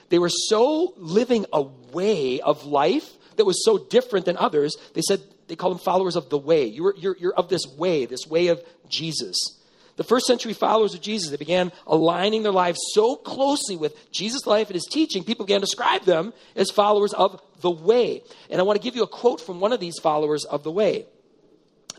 They 0.09 0.19
were 0.19 0.29
so 0.29 0.93
living 0.97 1.45
a 1.53 1.61
way 1.61 2.41
of 2.41 2.65
life 2.65 3.17
that 3.37 3.45
was 3.45 3.63
so 3.65 3.77
different 3.77 4.25
than 4.25 4.37
others, 4.37 4.75
they 4.93 5.01
said 5.01 5.21
they 5.47 5.55
call 5.55 5.69
them 5.69 5.79
followers 5.79 6.15
of 6.15 6.29
the 6.29 6.37
way. 6.37 6.65
You're, 6.65 6.95
you're, 6.97 7.17
you're 7.17 7.33
of 7.33 7.49
this 7.49 7.65
way, 7.77 8.05
this 8.05 8.27
way 8.27 8.47
of 8.47 8.63
Jesus. 8.89 9.59
The 9.95 10.03
first 10.03 10.25
century 10.25 10.53
followers 10.53 10.95
of 10.95 11.01
Jesus, 11.01 11.29
they 11.29 11.37
began 11.37 11.71
aligning 11.85 12.41
their 12.41 12.51
lives 12.51 12.79
so 12.93 13.15
closely 13.15 13.77
with 13.77 14.11
Jesus' 14.11 14.47
life 14.47 14.67
and 14.67 14.75
his 14.75 14.87
teaching, 14.89 15.23
people 15.23 15.45
began 15.45 15.59
to 15.59 15.65
describe 15.65 16.03
them 16.03 16.33
as 16.55 16.71
followers 16.71 17.13
of 17.13 17.41
the 17.61 17.69
way. 17.69 18.23
And 18.49 18.59
I 18.59 18.63
want 18.63 18.79
to 18.79 18.83
give 18.83 18.95
you 18.95 19.03
a 19.03 19.07
quote 19.07 19.39
from 19.39 19.59
one 19.59 19.71
of 19.71 19.79
these 19.79 19.99
followers 19.99 20.45
of 20.45 20.63
the 20.63 20.71
way. 20.71 21.05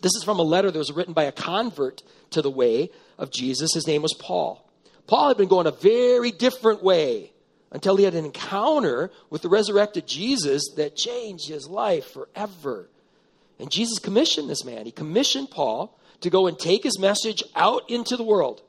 This 0.02 0.16
is 0.16 0.24
from 0.24 0.40
a 0.40 0.42
letter 0.42 0.70
that 0.70 0.78
was 0.78 0.92
written 0.92 1.14
by 1.14 1.24
a 1.24 1.32
convert 1.32 2.02
to 2.30 2.42
the 2.42 2.50
way 2.50 2.90
of 3.16 3.30
Jesus. 3.30 3.74
His 3.74 3.86
name 3.86 4.02
was 4.02 4.14
Paul. 4.14 4.68
Paul 5.06 5.28
had 5.28 5.36
been 5.36 5.48
going 5.48 5.66
a 5.66 5.70
very 5.70 6.32
different 6.32 6.82
way 6.82 7.32
until 7.70 7.96
he 7.96 8.04
had 8.04 8.14
an 8.14 8.24
encounter 8.24 9.10
with 9.30 9.42
the 9.42 9.48
resurrected 9.48 10.06
Jesus 10.06 10.74
that 10.76 10.96
changed 10.96 11.48
his 11.48 11.68
life 11.68 12.12
forever. 12.12 12.88
And 13.64 13.72
Jesus 13.72 13.98
commissioned 13.98 14.50
this 14.50 14.62
man. 14.62 14.84
He 14.84 14.92
commissioned 14.92 15.50
Paul 15.50 15.98
to 16.20 16.28
go 16.28 16.46
and 16.46 16.58
take 16.58 16.82
his 16.82 16.98
message 16.98 17.42
out 17.56 17.88
into 17.88 18.14
the 18.14 18.22
world 18.22 18.60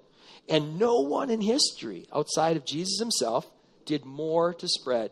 And 0.48 0.80
no 0.80 1.02
one 1.02 1.30
in 1.30 1.42
history 1.42 2.08
outside 2.16 2.56
of 2.56 2.66
Jesus 2.66 2.98
himself 2.98 3.46
did 3.86 4.06
more 4.06 4.54
to 4.54 4.70
spread 4.70 5.12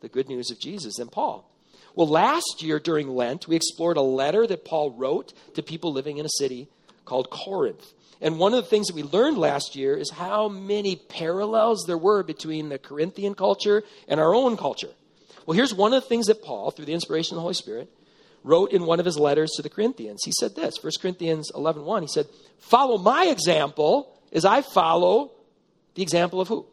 the 0.00 0.08
good 0.08 0.28
news 0.28 0.50
of 0.50 0.58
Jesus 0.58 0.96
than 0.96 1.06
Paul. 1.06 1.48
Well, 1.94 2.08
last 2.08 2.64
year 2.64 2.80
during 2.80 3.10
Lent, 3.10 3.46
we 3.46 3.54
explored 3.54 3.96
a 3.96 4.02
letter 4.02 4.44
that 4.44 4.64
Paul 4.64 4.90
wrote 4.90 5.32
to 5.54 5.62
people 5.62 5.92
living 5.92 6.16
in 6.16 6.26
a 6.26 6.38
city 6.38 6.66
called 7.04 7.30
Corinth. 7.30 7.92
And 8.20 8.40
one 8.40 8.54
of 8.54 8.64
the 8.64 8.70
things 8.70 8.88
that 8.88 8.96
we 8.96 9.04
learned 9.04 9.38
last 9.38 9.76
year 9.76 9.94
is 9.94 10.10
how 10.10 10.48
many 10.48 10.96
parallels 10.96 11.84
there 11.86 11.96
were 11.96 12.24
between 12.24 12.70
the 12.70 12.78
Corinthian 12.78 13.36
culture 13.36 13.84
and 14.08 14.18
our 14.18 14.34
own 14.34 14.56
culture. 14.56 14.90
Well, 15.46 15.56
here's 15.56 15.72
one 15.72 15.92
of 15.92 16.02
the 16.02 16.08
things 16.08 16.26
that 16.26 16.42
Paul, 16.42 16.72
through 16.72 16.86
the 16.86 16.92
inspiration 16.92 17.34
of 17.34 17.36
the 17.36 17.42
Holy 17.42 17.54
Spirit, 17.54 17.88
wrote 18.44 18.72
in 18.72 18.86
one 18.86 19.00
of 19.00 19.06
his 19.06 19.18
letters 19.18 19.52
to 19.56 19.62
the 19.62 19.70
Corinthians. 19.70 20.22
He 20.24 20.32
said 20.38 20.54
this, 20.56 20.82
1 20.82 20.92
Corinthians 21.00 21.50
11 21.54 21.84
1, 21.84 22.02
he 22.02 22.08
said, 22.08 22.26
Follow 22.58 22.98
my 22.98 23.26
example 23.26 24.12
as 24.32 24.44
I 24.44 24.62
follow 24.62 25.32
the 25.94 26.02
example 26.02 26.40
of 26.40 26.48
who? 26.48 26.66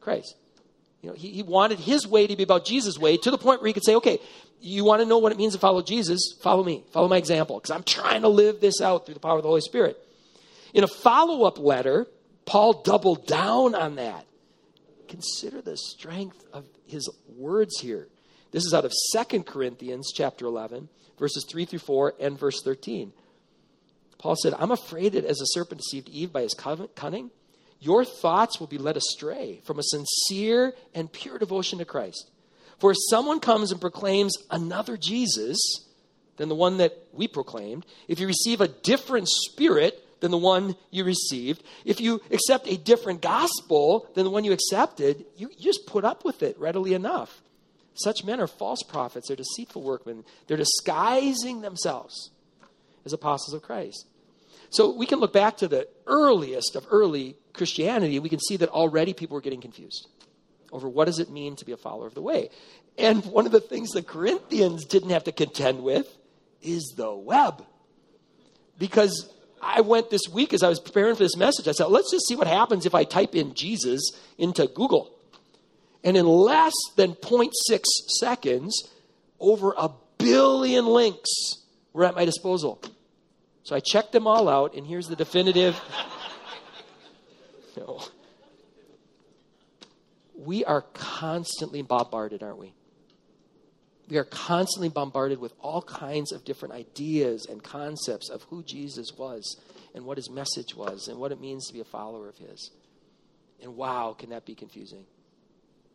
Christ. 0.00 0.34
You 1.02 1.10
know, 1.10 1.14
he, 1.14 1.30
he 1.30 1.42
wanted 1.42 1.78
his 1.78 2.06
way 2.06 2.26
to 2.26 2.36
be 2.36 2.42
about 2.42 2.64
Jesus' 2.64 2.98
way 2.98 3.16
to 3.18 3.30
the 3.30 3.38
point 3.38 3.60
where 3.60 3.68
he 3.68 3.72
could 3.72 3.84
say, 3.84 3.94
okay, 3.96 4.18
you 4.60 4.84
want 4.84 5.00
to 5.00 5.06
know 5.06 5.18
what 5.18 5.32
it 5.32 5.38
means 5.38 5.54
to 5.54 5.58
follow 5.58 5.82
Jesus? 5.82 6.34
Follow 6.42 6.62
me. 6.62 6.84
Follow 6.92 7.08
my 7.08 7.16
example. 7.16 7.58
Because 7.58 7.70
I'm 7.70 7.82
trying 7.82 8.22
to 8.22 8.28
live 8.28 8.60
this 8.60 8.80
out 8.80 9.06
through 9.06 9.14
the 9.14 9.20
power 9.20 9.36
of 9.36 9.42
the 9.42 9.48
Holy 9.48 9.62
Spirit. 9.62 9.96
In 10.74 10.84
a 10.84 10.88
follow 10.88 11.44
up 11.44 11.58
letter, 11.58 12.06
Paul 12.44 12.82
doubled 12.82 13.26
down 13.26 13.74
on 13.74 13.96
that. 13.96 14.26
Consider 15.08 15.62
the 15.62 15.76
strength 15.76 16.44
of 16.52 16.66
his 16.86 17.08
words 17.36 17.80
here. 17.80 18.08
This 18.50 18.64
is 18.64 18.74
out 18.74 18.84
of 18.84 18.92
2 19.14 19.42
Corinthians 19.44 20.12
chapter 20.14 20.46
11, 20.46 20.88
verses 21.18 21.46
3 21.48 21.64
through 21.66 21.78
4 21.78 22.14
and 22.18 22.38
verse 22.38 22.60
13. 22.64 23.12
Paul 24.18 24.36
said, 24.36 24.54
I'm 24.58 24.72
afraid 24.72 25.12
that 25.12 25.24
as 25.24 25.40
a 25.40 25.46
serpent 25.46 25.80
deceived 25.80 26.08
Eve 26.08 26.32
by 26.32 26.42
his 26.42 26.54
cunning, 26.54 27.30
your 27.78 28.04
thoughts 28.04 28.60
will 28.60 28.66
be 28.66 28.76
led 28.76 28.96
astray 28.96 29.60
from 29.64 29.78
a 29.78 29.82
sincere 29.82 30.74
and 30.94 31.10
pure 31.10 31.38
devotion 31.38 31.78
to 31.78 31.84
Christ. 31.84 32.30
For 32.78 32.90
if 32.90 32.96
someone 33.08 33.40
comes 33.40 33.72
and 33.72 33.80
proclaims 33.80 34.36
another 34.50 34.96
Jesus 34.96 35.58
than 36.36 36.48
the 36.48 36.54
one 36.54 36.78
that 36.78 36.96
we 37.12 37.28
proclaimed, 37.28 37.86
if 38.08 38.20
you 38.20 38.26
receive 38.26 38.60
a 38.60 38.68
different 38.68 39.28
spirit 39.28 40.02
than 40.20 40.30
the 40.30 40.38
one 40.38 40.76
you 40.90 41.04
received, 41.04 41.62
if 41.84 42.00
you 42.00 42.20
accept 42.30 42.66
a 42.66 42.76
different 42.76 43.22
gospel 43.22 44.06
than 44.14 44.24
the 44.24 44.30
one 44.30 44.44
you 44.44 44.52
accepted, 44.52 45.24
you, 45.36 45.48
you 45.56 45.64
just 45.64 45.86
put 45.86 46.04
up 46.04 46.24
with 46.24 46.42
it 46.42 46.58
readily 46.58 46.94
enough. 46.94 47.42
Such 48.02 48.24
men 48.24 48.40
are 48.40 48.46
false 48.46 48.82
prophets, 48.82 49.28
they're 49.28 49.36
deceitful 49.36 49.82
workmen, 49.82 50.24
they're 50.46 50.56
disguising 50.56 51.60
themselves 51.60 52.30
as 53.04 53.12
apostles 53.12 53.54
of 53.54 53.62
Christ. 53.62 54.06
So 54.70 54.94
we 54.96 55.06
can 55.06 55.18
look 55.18 55.32
back 55.32 55.56
to 55.58 55.68
the 55.68 55.88
earliest 56.06 56.76
of 56.76 56.86
early 56.90 57.36
Christianity, 57.52 58.16
and 58.16 58.22
we 58.22 58.28
can 58.28 58.38
see 58.38 58.56
that 58.58 58.68
already 58.68 59.12
people 59.12 59.34
were 59.34 59.40
getting 59.40 59.60
confused 59.60 60.08
over 60.72 60.88
what 60.88 61.06
does 61.06 61.18
it 61.18 61.30
mean 61.30 61.56
to 61.56 61.64
be 61.64 61.72
a 61.72 61.76
follower 61.76 62.06
of 62.06 62.14
the 62.14 62.22
way. 62.22 62.48
And 62.96 63.24
one 63.26 63.46
of 63.46 63.52
the 63.52 63.60
things 63.60 63.90
the 63.90 64.02
Corinthians 64.02 64.84
didn't 64.84 65.10
have 65.10 65.24
to 65.24 65.32
contend 65.32 65.82
with 65.82 66.06
is 66.62 66.94
the 66.96 67.12
web. 67.12 67.64
Because 68.78 69.32
I 69.60 69.80
went 69.80 70.10
this 70.10 70.28
week 70.32 70.54
as 70.54 70.62
I 70.62 70.68
was 70.68 70.80
preparing 70.80 71.16
for 71.16 71.24
this 71.24 71.36
message, 71.36 71.66
I 71.66 71.72
said, 71.72 71.86
let's 71.86 72.10
just 72.10 72.28
see 72.28 72.36
what 72.36 72.46
happens 72.46 72.86
if 72.86 72.94
I 72.94 73.04
type 73.04 73.34
in 73.34 73.54
Jesus 73.54 74.00
into 74.38 74.66
Google. 74.68 75.10
And 76.02 76.16
in 76.16 76.26
less 76.26 76.72
than 76.96 77.14
0.6 77.14 77.80
seconds, 78.18 78.88
over 79.38 79.74
a 79.76 79.90
billion 80.18 80.86
links 80.86 81.30
were 81.92 82.04
at 82.04 82.14
my 82.14 82.24
disposal. 82.24 82.80
So 83.62 83.76
I 83.76 83.80
checked 83.80 84.12
them 84.12 84.26
all 84.26 84.48
out, 84.48 84.74
and 84.74 84.86
here's 84.86 85.08
the 85.08 85.16
definitive. 85.16 85.80
no. 87.76 88.00
We 90.34 90.64
are 90.64 90.82
constantly 90.94 91.82
bombarded, 91.82 92.42
aren't 92.42 92.58
we? 92.58 92.72
We 94.08 94.16
are 94.16 94.24
constantly 94.24 94.88
bombarded 94.88 95.38
with 95.38 95.52
all 95.60 95.82
kinds 95.82 96.32
of 96.32 96.44
different 96.44 96.74
ideas 96.74 97.46
and 97.48 97.62
concepts 97.62 98.28
of 98.28 98.42
who 98.44 98.64
Jesus 98.64 99.12
was 99.16 99.60
and 99.94 100.04
what 100.04 100.16
his 100.16 100.28
message 100.28 100.74
was 100.74 101.06
and 101.06 101.18
what 101.18 101.30
it 101.30 101.40
means 101.40 101.68
to 101.68 101.72
be 101.72 101.80
a 101.80 101.84
follower 101.84 102.28
of 102.28 102.36
his. 102.36 102.72
And 103.62 103.76
wow, 103.76 104.16
can 104.18 104.30
that 104.30 104.44
be 104.44 104.54
confusing? 104.54 105.04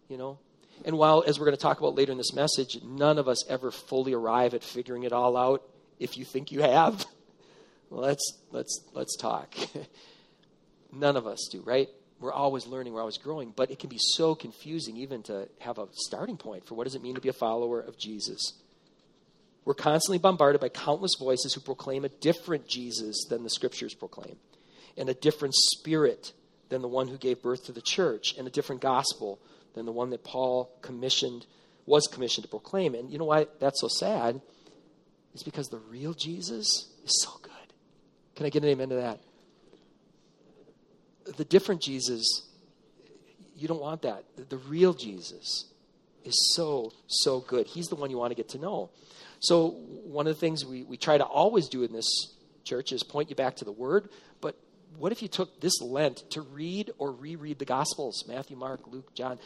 You 0.07 0.17
know? 0.17 0.39
And 0.83 0.97
while, 0.97 1.23
as 1.25 1.39
we're 1.39 1.45
going 1.45 1.57
to 1.57 1.61
talk 1.61 1.79
about 1.79 1.95
later 1.95 2.11
in 2.11 2.17
this 2.17 2.33
message, 2.33 2.83
none 2.83 3.17
of 3.17 3.27
us 3.27 3.47
ever 3.47 3.71
fully 3.71 4.13
arrive 4.13 4.53
at 4.53 4.63
figuring 4.63 5.03
it 5.03 5.13
all 5.13 5.37
out, 5.37 5.63
if 5.99 6.17
you 6.17 6.25
think 6.25 6.51
you 6.51 6.61
have, 6.61 7.05
let's 7.89 8.33
let's 8.51 8.81
let's 8.93 9.15
talk. 9.15 9.55
None 10.91 11.17
of 11.17 11.27
us 11.27 11.47
do, 11.51 11.61
right? 11.61 11.89
We're 12.19 12.31
always 12.31 12.65
learning, 12.65 12.93
we're 12.93 13.01
always 13.01 13.17
growing, 13.17 13.51
but 13.55 13.69
it 13.69 13.79
can 13.79 13.89
be 13.89 13.99
so 13.99 14.33
confusing 14.33 14.95
even 14.95 15.23
to 15.23 15.49
have 15.59 15.77
a 15.77 15.87
starting 15.91 16.37
point 16.37 16.65
for 16.65 16.75
what 16.75 16.85
does 16.85 16.95
it 16.95 17.03
mean 17.03 17.15
to 17.15 17.21
be 17.21 17.29
a 17.29 17.33
follower 17.33 17.81
of 17.81 17.97
Jesus. 17.97 18.53
We're 19.65 19.73
constantly 19.73 20.19
bombarded 20.19 20.61
by 20.61 20.69
countless 20.69 21.15
voices 21.19 21.53
who 21.53 21.59
proclaim 21.59 22.05
a 22.05 22.09
different 22.09 22.67
Jesus 22.67 23.25
than 23.29 23.43
the 23.43 23.49
scriptures 23.49 23.93
proclaim, 23.93 24.37
and 24.95 25.09
a 25.09 25.13
different 25.13 25.55
spirit 25.55 26.31
than 26.69 26.81
the 26.81 26.87
one 26.87 27.09
who 27.09 27.17
gave 27.17 27.41
birth 27.41 27.65
to 27.65 27.71
the 27.71 27.81
church, 27.81 28.35
and 28.37 28.47
a 28.47 28.51
different 28.51 28.81
gospel 28.81 29.39
than 29.75 29.85
the 29.85 29.91
one 29.91 30.09
that 30.09 30.23
Paul 30.23 30.71
commissioned 30.81 31.45
was 31.85 32.07
commissioned 32.07 32.43
to 32.43 32.49
proclaim. 32.49 32.95
And 32.95 33.11
you 33.11 33.17
know 33.17 33.25
why 33.25 33.47
that's 33.59 33.79
so 33.79 33.87
sad? 33.87 34.41
It's 35.33 35.43
because 35.43 35.67
the 35.67 35.77
real 35.77 36.13
Jesus 36.13 36.89
is 37.03 37.21
so 37.21 37.31
good. 37.41 37.51
Can 38.35 38.45
I 38.45 38.49
get 38.49 38.63
an 38.63 38.69
amen 38.69 38.89
to 38.89 38.95
that? 38.95 39.19
The 41.37 41.45
different 41.45 41.81
Jesus, 41.81 42.43
you 43.55 43.67
don't 43.67 43.81
want 43.81 44.01
that. 44.03 44.23
The 44.49 44.57
real 44.57 44.93
Jesus 44.93 45.65
is 46.23 46.53
so, 46.55 46.91
so 47.07 47.39
good. 47.39 47.67
He's 47.67 47.87
the 47.87 47.95
one 47.95 48.09
you 48.09 48.17
want 48.17 48.31
to 48.31 48.35
get 48.35 48.49
to 48.49 48.57
know. 48.57 48.89
So, 49.39 49.69
one 50.05 50.27
of 50.27 50.35
the 50.35 50.39
things 50.39 50.65
we, 50.65 50.83
we 50.83 50.97
try 50.97 51.17
to 51.17 51.23
always 51.23 51.67
do 51.67 51.83
in 51.83 51.91
this 51.91 52.07
church 52.63 52.91
is 52.91 53.03
point 53.03 53.29
you 53.29 53.35
back 53.35 53.57
to 53.57 53.65
the 53.65 53.71
Word. 53.71 54.09
But 54.41 54.57
what 54.97 55.11
if 55.11 55.21
you 55.21 55.27
took 55.27 55.59
this 55.61 55.81
Lent 55.81 56.29
to 56.31 56.41
read 56.41 56.91
or 56.97 57.11
reread 57.11 57.59
the 57.59 57.65
Gospels, 57.65 58.23
Matthew, 58.27 58.57
Mark, 58.57 58.81
Luke, 58.87 59.13
John, 59.13 59.39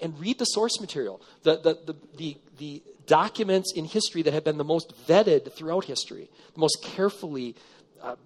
and, 0.00 0.18
read 0.18 0.38
the 0.38 0.44
source 0.44 0.80
material, 0.80 1.20
the, 1.42 1.56
the, 1.56 1.78
the, 1.86 1.96
the, 2.16 2.36
the 2.58 2.82
documents 3.06 3.72
in 3.74 3.84
history 3.84 4.22
that 4.22 4.34
have 4.34 4.44
been 4.44 4.58
the 4.58 4.64
most 4.64 4.92
vetted 5.06 5.52
throughout 5.52 5.84
history, 5.84 6.28
the 6.54 6.60
most 6.60 6.82
carefully 6.82 7.54
uh, 8.02 8.16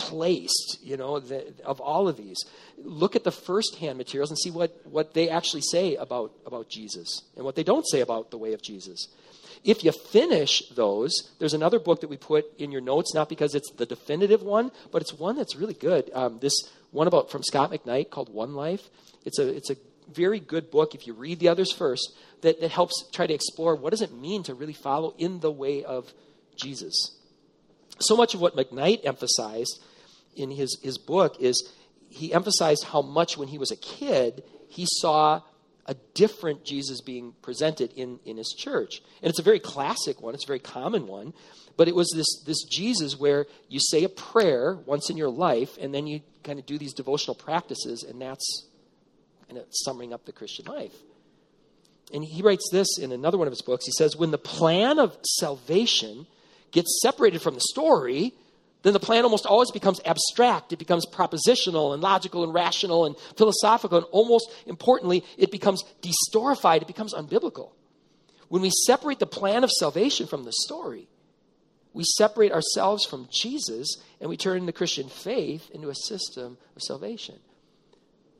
placed, 0.00 0.78
you 0.82 0.96
know, 0.96 1.20
the, 1.20 1.52
of 1.64 1.80
all 1.80 2.08
of 2.08 2.16
these. 2.16 2.38
Look 2.78 3.14
at 3.14 3.22
the 3.22 3.30
first-hand 3.30 3.96
materials 3.96 4.30
and 4.30 4.38
see 4.38 4.50
what, 4.50 4.74
what 4.84 5.14
they 5.14 5.28
actually 5.28 5.62
say 5.62 5.94
about, 5.94 6.32
about 6.46 6.68
Jesus 6.68 7.22
and 7.36 7.44
what 7.44 7.54
they 7.54 7.62
don't 7.62 7.88
say 7.88 8.00
about 8.00 8.30
the 8.30 8.38
way 8.38 8.52
of 8.52 8.62
Jesus. 8.62 9.08
If 9.62 9.84
you 9.84 9.92
finish 9.92 10.62
those, 10.74 11.12
there's 11.38 11.54
another 11.54 11.78
book 11.78 12.00
that 12.00 12.08
we 12.08 12.16
put 12.16 12.46
in 12.58 12.72
your 12.72 12.80
notes, 12.80 13.14
not 13.14 13.28
because 13.28 13.54
it's 13.54 13.70
the 13.72 13.86
definitive 13.86 14.42
one, 14.42 14.72
but 14.90 15.02
it's 15.02 15.12
one 15.12 15.36
that's 15.36 15.54
really 15.54 15.74
good. 15.74 16.10
Um, 16.14 16.38
this 16.40 16.54
one 16.90 17.06
about 17.06 17.30
from 17.30 17.42
Scot 17.42 17.70
McKnight 17.70 18.10
called 18.10 18.32
One 18.32 18.54
Life. 18.54 18.88
It's 19.26 19.38
a 19.38 19.46
it's 19.46 19.70
a 19.70 19.76
very 20.12 20.40
good 20.40 20.70
book 20.70 20.94
if 20.94 21.06
you 21.06 21.12
read 21.12 21.38
the 21.38 21.48
others 21.48 21.70
first 21.70 22.14
that, 22.40 22.60
that 22.60 22.70
helps 22.70 23.04
try 23.12 23.26
to 23.26 23.34
explore 23.34 23.76
what 23.76 23.90
does 23.90 24.02
it 24.02 24.12
mean 24.12 24.42
to 24.44 24.54
really 24.54 24.72
follow 24.72 25.14
in 25.18 25.40
the 25.40 25.52
way 25.52 25.84
of 25.84 26.12
Jesus. 26.56 27.16
So 28.00 28.16
much 28.16 28.34
of 28.34 28.40
what 28.40 28.56
McKnight 28.56 29.04
emphasized 29.04 29.78
in 30.36 30.50
his, 30.50 30.78
his 30.82 30.98
book 30.98 31.36
is 31.40 31.70
he 32.08 32.32
emphasized 32.32 32.84
how 32.84 33.02
much 33.02 33.36
when 33.36 33.48
he 33.48 33.58
was 33.58 33.70
a 33.70 33.76
kid, 33.76 34.42
he 34.68 34.86
saw 34.86 35.40
a 35.86 35.94
different 36.14 36.64
Jesus 36.64 37.00
being 37.00 37.34
presented 37.42 37.92
in, 37.92 38.20
in 38.24 38.36
his 38.36 38.54
church. 38.56 39.02
And 39.22 39.30
it's 39.30 39.38
a 39.38 39.44
very 39.44 39.60
classic 39.60 40.20
one, 40.20 40.34
it's 40.34 40.44
a 40.44 40.46
very 40.46 40.58
common 40.58 41.06
one. 41.06 41.32
But 41.76 41.88
it 41.88 41.94
was 41.94 42.12
this, 42.14 42.42
this 42.44 42.62
Jesus 42.64 43.18
where 43.18 43.46
you 43.68 43.80
say 43.80 44.04
a 44.04 44.08
prayer 44.08 44.78
once 44.84 45.08
in 45.08 45.16
your 45.16 45.30
life, 45.30 45.78
and 45.80 45.94
then 45.94 46.06
you 46.06 46.20
kind 46.44 46.58
of 46.58 46.66
do 46.66 46.78
these 46.78 46.92
devotional 46.92 47.34
practices, 47.34 48.02
and 48.02 48.20
that's 48.20 48.66
kind 49.48 49.58
of 49.58 49.66
summing 49.70 50.12
up 50.12 50.26
the 50.26 50.32
Christian 50.32 50.66
life. 50.66 50.94
And 52.12 52.24
he 52.24 52.42
writes 52.42 52.68
this 52.70 52.98
in 52.98 53.12
another 53.12 53.38
one 53.38 53.46
of 53.46 53.52
his 53.52 53.62
books. 53.62 53.86
He 53.86 53.92
says, 53.92 54.16
When 54.16 54.30
the 54.30 54.38
plan 54.38 54.98
of 54.98 55.16
salvation 55.24 56.26
gets 56.70 57.00
separated 57.02 57.40
from 57.40 57.54
the 57.54 57.60
story, 57.60 58.34
then 58.82 58.92
the 58.92 59.00
plan 59.00 59.24
almost 59.24 59.46
always 59.46 59.70
becomes 59.70 60.00
abstract. 60.06 60.72
It 60.72 60.78
becomes 60.78 61.04
propositional 61.04 61.92
and 61.92 62.02
logical 62.02 62.44
and 62.44 62.54
rational 62.54 63.04
and 63.04 63.16
philosophical. 63.36 63.98
And 63.98 64.06
almost 64.10 64.50
importantly, 64.66 65.22
it 65.36 65.50
becomes 65.50 65.84
destorified. 66.00 66.82
It 66.82 66.88
becomes 66.88 67.12
unbiblical. 67.12 67.72
When 68.48 68.62
we 68.62 68.70
separate 68.86 69.18
the 69.18 69.26
plan 69.26 69.64
of 69.64 69.70
salvation 69.70 70.26
from 70.26 70.44
the 70.44 70.52
story, 70.52 71.08
we 71.92 72.04
separate 72.04 72.52
ourselves 72.52 73.04
from 73.04 73.28
Jesus 73.30 73.96
and 74.20 74.30
we 74.30 74.36
turn 74.36 74.66
the 74.66 74.72
Christian 74.72 75.08
faith 75.08 75.70
into 75.70 75.90
a 75.90 75.94
system 75.94 76.56
of 76.74 76.82
salvation. 76.82 77.36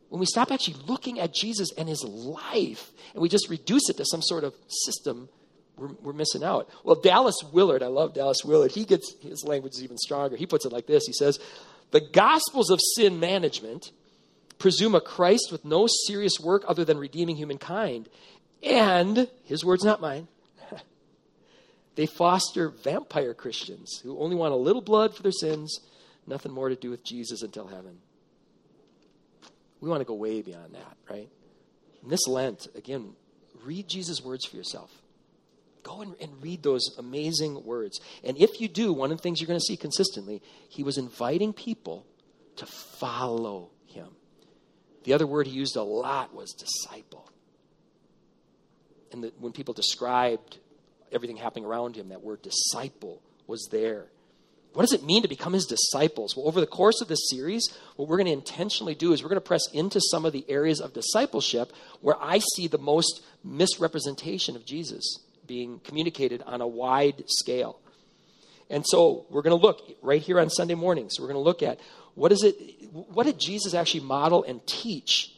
When 0.09 0.21
we 0.21 0.27
stop 0.27 0.51
actually 0.51 0.77
looking 0.87 1.21
at 1.21 1.35
Jesus 1.35 1.69
and 1.77 1.89
his 1.89 2.03
life 2.03 2.91
and 3.13 3.23
we 3.23 3.29
just 3.29 3.49
reduce 3.49 3.89
it 3.89 3.97
to 3.99 4.05
some 4.05 4.23
sort 4.23 4.45
of 4.45 4.55
system 4.69 5.29
we're, 5.81 5.95
we're 6.03 6.13
missing 6.13 6.45
out. 6.45 6.69
Well, 6.85 6.97
Dallas 6.97 7.37
Willard, 7.53 7.83
I 7.83 7.87
love 7.87 8.15
Dallas 8.15 8.45
Willard. 8.45 8.73
He 8.73 8.85
gets 8.85 9.15
his 9.23 9.45
language 9.45 9.75
is 9.75 9.83
even 9.83 9.97
stronger. 9.99 10.37
He 10.37 10.47
puts 10.47 10.67
it 10.67 10.73
like 10.73 10.87
this. 10.87 11.07
He 11.07 11.13
says, 11.13 11.41
The 11.91 12.03
Gospels 12.03 12.71
of 12.71 12.79
sin 12.97 13.19
management 13.19 13.91
presume 14.59 14.95
a 14.95 15.01
Christ 15.01 15.49
with 15.51 15.65
no 15.65 15.87
serious 16.07 16.39
work 16.39 16.65
other 16.69 16.85
than 16.85 16.99
redeeming 16.99 17.37
humankind. 17.37 18.09
And, 18.63 19.29
his 19.45 19.65
words, 19.65 19.83
not 19.83 20.03
mine, 20.03 20.29
they 21.95 22.05
foster 22.05 22.69
vampire 22.69 23.33
Christians 23.33 24.01
who 24.03 24.19
only 24.21 24.37
want 24.37 24.53
a 24.53 24.57
little 24.57 24.83
blood 24.83 25.17
for 25.17 25.23
their 25.23 25.33
sins, 25.33 25.81
nothing 26.27 26.53
more 26.53 26.69
to 26.69 26.77
do 26.77 26.91
with 26.91 27.03
Jesus 27.03 27.41
until 27.41 27.67
heaven. 27.67 27.99
We 29.81 29.89
want 29.89 30.03
to 30.03 30.05
go 30.05 30.13
way 30.13 30.43
beyond 30.43 30.75
that, 30.75 30.97
right? 31.09 31.31
And 32.03 32.13
this 32.13 32.29
Lent, 32.29 32.67
again, 32.75 33.15
read 33.65 33.89
Jesus' 33.89 34.23
words 34.23 34.45
for 34.45 34.57
yourself. 34.57 35.00
Go 35.83 36.03
and, 36.03 36.15
and, 36.21 36.43
read 36.43 36.63
those 36.63 36.97
amazing 36.99 37.65
words. 37.65 38.01
And 38.23 38.37
if 38.37 38.61
you 38.61 38.69
do, 38.69 38.93
one 38.93 39.11
of 39.11 39.19
the 39.19 39.23
things 39.23 39.41
you're 39.41 39.49
going 39.49 39.59
to 39.59 39.65
see 39.65 39.77
consistently, 39.77 40.43
he 40.69 40.83
was 40.83 40.99
inviting 40.99 41.53
people 41.53 42.07
to 42.57 42.67
follow 42.67 43.71
him. 43.87 44.09
The 45.05 45.15
other 45.15 45.27
word 45.27 45.47
he 45.47 45.53
used 45.53 45.77
a 45.77 45.83
lot 45.83 46.35
was 46.35 46.53
disciple. 46.53 47.31
And 49.13 49.25
the, 49.25 49.33
when 49.39 49.53
people 49.53 49.75
described 49.75 50.59
everything 51.11 51.37
happening 51.37 51.65
around 51.65 51.97
him, 51.97 52.11
that 52.11 52.23
word 52.23 52.43
disciple 52.43 53.23
was 53.47 53.69
there. 53.71 54.07
What 54.73 54.83
does 54.83 54.93
it 54.93 55.03
mean 55.03 55.23
to 55.23 55.29
become 55.29 55.53
his 55.53 55.67
disciples? 55.67 56.37
Well, 56.37 56.47
over 56.47 56.61
the 56.61 56.67
course 56.67 57.01
of 57.01 57.09
this 57.09 57.29
series, 57.29 57.69
what 57.97 58.09
we're 58.09 58.19
going 58.19 58.27
to 58.27 58.33
intentionally 58.33 58.95
do 58.95 59.13
is 59.13 59.23
we're 59.23 59.29
going 59.29 59.41
to 59.41 59.47
press 59.47 59.67
into 59.73 60.01
some 60.01 60.25
of 60.25 60.33
the 60.33 60.45
areas 60.49 60.81
of 60.81 60.93
discipleship 60.93 61.73
where 62.01 62.17
I 62.21 62.39
see 62.55 62.69
the 62.69 62.79
most 62.79 63.23
misrepresentation 63.43 64.55
of 64.55 64.65
Jesus 64.65 65.19
being 65.51 65.81
communicated 65.81 66.43
on 66.47 66.61
a 66.61 66.67
wide 66.67 67.25
scale. 67.27 67.81
And 68.71 68.85
so 68.87 69.27
we're 69.31 69.43
going 69.43 69.59
to 69.59 69.67
look 69.67 69.81
right 70.01 70.23
here 70.23 70.39
on 70.39 70.49
Sunday 70.49 70.77
mornings. 70.77 71.19
We're 71.19 71.27
going 71.27 71.43
to 71.43 71.49
look 71.51 71.61
at 71.61 71.81
what 72.15 72.31
is 72.31 72.45
it 72.45 72.55
what 72.93 73.27
did 73.27 73.41
Jesus 73.41 73.75
actually 73.75 74.05
model 74.05 74.45
and 74.45 74.65
teach 74.65 75.33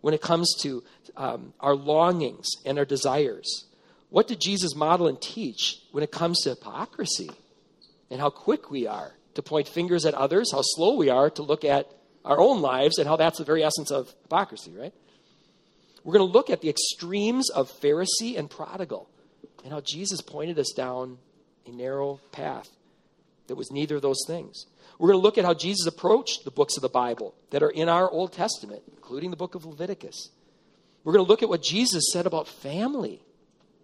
when 0.00 0.14
it 0.14 0.22
comes 0.22 0.54
to 0.62 0.84
um, 1.16 1.52
our 1.58 1.74
longings 1.74 2.46
and 2.64 2.78
our 2.78 2.84
desires? 2.84 3.64
What 4.10 4.28
did 4.28 4.40
Jesus 4.40 4.76
model 4.76 5.08
and 5.08 5.20
teach 5.20 5.80
when 5.90 6.04
it 6.04 6.12
comes 6.12 6.40
to 6.42 6.50
hypocrisy 6.50 7.30
and 8.12 8.20
how 8.20 8.30
quick 8.30 8.70
we 8.70 8.86
are 8.86 9.10
to 9.34 9.42
point 9.42 9.66
fingers 9.66 10.06
at 10.06 10.14
others, 10.14 10.52
how 10.52 10.62
slow 10.62 10.94
we 10.94 11.10
are 11.10 11.30
to 11.30 11.42
look 11.42 11.64
at 11.64 11.90
our 12.24 12.38
own 12.38 12.62
lives, 12.62 12.98
and 12.98 13.08
how 13.08 13.16
that's 13.16 13.38
the 13.38 13.44
very 13.44 13.64
essence 13.64 13.90
of 13.90 14.14
hypocrisy, 14.22 14.72
right? 14.72 14.94
We're 16.04 16.14
going 16.14 16.28
to 16.28 16.32
look 16.32 16.48
at 16.48 16.60
the 16.60 16.70
extremes 16.70 17.50
of 17.50 17.70
Pharisee 17.80 18.38
and 18.38 18.48
prodigal 18.48 19.08
and 19.68 19.74
how 19.74 19.82
Jesus 19.82 20.22
pointed 20.22 20.58
us 20.58 20.72
down 20.74 21.18
a 21.66 21.70
narrow 21.70 22.20
path 22.32 22.70
that 23.48 23.54
was 23.54 23.70
neither 23.70 23.96
of 23.96 24.02
those 24.02 24.24
things. 24.26 24.64
We're 24.98 25.08
going 25.08 25.18
to 25.18 25.22
look 25.22 25.36
at 25.36 25.44
how 25.44 25.52
Jesus 25.52 25.86
approached 25.86 26.46
the 26.46 26.50
books 26.50 26.78
of 26.78 26.80
the 26.80 26.88
Bible 26.88 27.34
that 27.50 27.62
are 27.62 27.68
in 27.68 27.86
our 27.86 28.10
Old 28.10 28.32
Testament, 28.32 28.80
including 28.96 29.30
the 29.30 29.36
book 29.36 29.54
of 29.54 29.66
Leviticus. 29.66 30.30
We're 31.04 31.12
going 31.12 31.24
to 31.26 31.28
look 31.28 31.42
at 31.42 31.50
what 31.50 31.62
Jesus 31.62 32.04
said 32.10 32.24
about 32.24 32.48
family. 32.48 33.20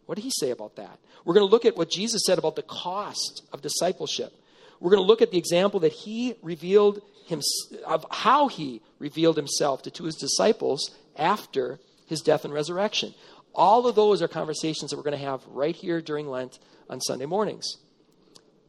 What 0.07 0.15
did 0.15 0.25
he 0.25 0.33
say 0.35 0.53
about 0.53 0.77
that? 0.77 0.99
We're 1.27 1.35
going 1.35 1.47
to 1.47 1.53
look 1.53 1.67
at 1.67 1.77
what 1.77 1.91
Jesus 1.91 2.23
said 2.25 2.39
about 2.39 2.57
the 2.57 2.63
cost 2.63 3.43
of 3.53 3.61
discipleship. 3.61 4.33
We're 4.81 4.91
going 4.91 5.03
to 5.03 5.07
look 5.07 5.21
at 5.21 5.33
the 5.33 5.39
example 5.39 5.81
that 5.81 5.93
he 5.93 6.35
revealed 6.41 7.03
him, 7.27 7.43
of 7.87 8.07
how 8.11 8.49
he 8.49 8.81
revealed 8.99 9.37
himself 9.37 9.83
to, 9.83 9.91
to 9.91 10.05
his 10.05 10.15
disciples 10.15 10.97
after 11.19 11.79
his 12.07 12.23
death 12.23 12.47
and 12.47 12.55
resurrection. 12.55 13.13
All 13.55 13.87
of 13.87 13.95
those 13.95 14.21
are 14.21 14.29
conversations 14.29 14.91
that 14.91 14.97
we're 14.97 15.05
going 15.05 15.19
to 15.19 15.25
have 15.25 15.47
right 15.47 15.75
here 15.75 16.01
during 16.01 16.29
Lent 16.29 16.59
on 16.91 17.01
Sunday 17.01 17.27
mornings. 17.27 17.77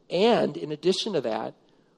And 0.10 0.56
in 0.56 0.72
addition 0.72 1.14
to 1.14 1.22
that, 1.22 1.56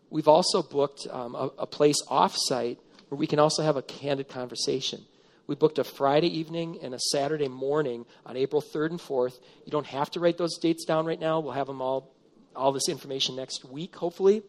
we've 0.10 0.28
also 0.28 0.64
booked 0.64 1.08
um, 1.12 1.36
a, 1.36 1.52
a 1.60 1.68
place 1.68 1.98
off-site 2.08 2.80
where 3.10 3.18
we 3.18 3.28
can 3.28 3.40
also 3.40 3.64
have 3.64 3.76
a 3.76 3.82
candid 3.82 4.30
conversation. 4.30 5.02
We 5.48 5.56
booked 5.56 5.80
a 5.80 5.84
Friday 5.84 6.28
evening 6.40 6.80
and 6.82 6.94
a 6.94 7.00
Saturday 7.00 7.48
morning 7.48 8.06
on 8.26 8.36
April 8.36 8.62
3rd 8.62 8.92
and 8.92 9.00
4th. 9.00 9.40
You 9.66 9.72
don't 9.72 9.86
have 9.88 10.12
to 10.12 10.20
write 10.20 10.38
those 10.38 10.58
dates 10.58 10.86
down 10.86 11.06
right 11.06 11.20
now. 11.20 11.40
We'll 11.40 11.54
have 11.54 11.68
them 11.68 11.82
all, 11.82 12.14
all 12.56 12.72
this 12.74 12.90
information 12.90 13.36
next 13.36 13.64
week, 13.64 13.96
hopefully, 13.96 14.44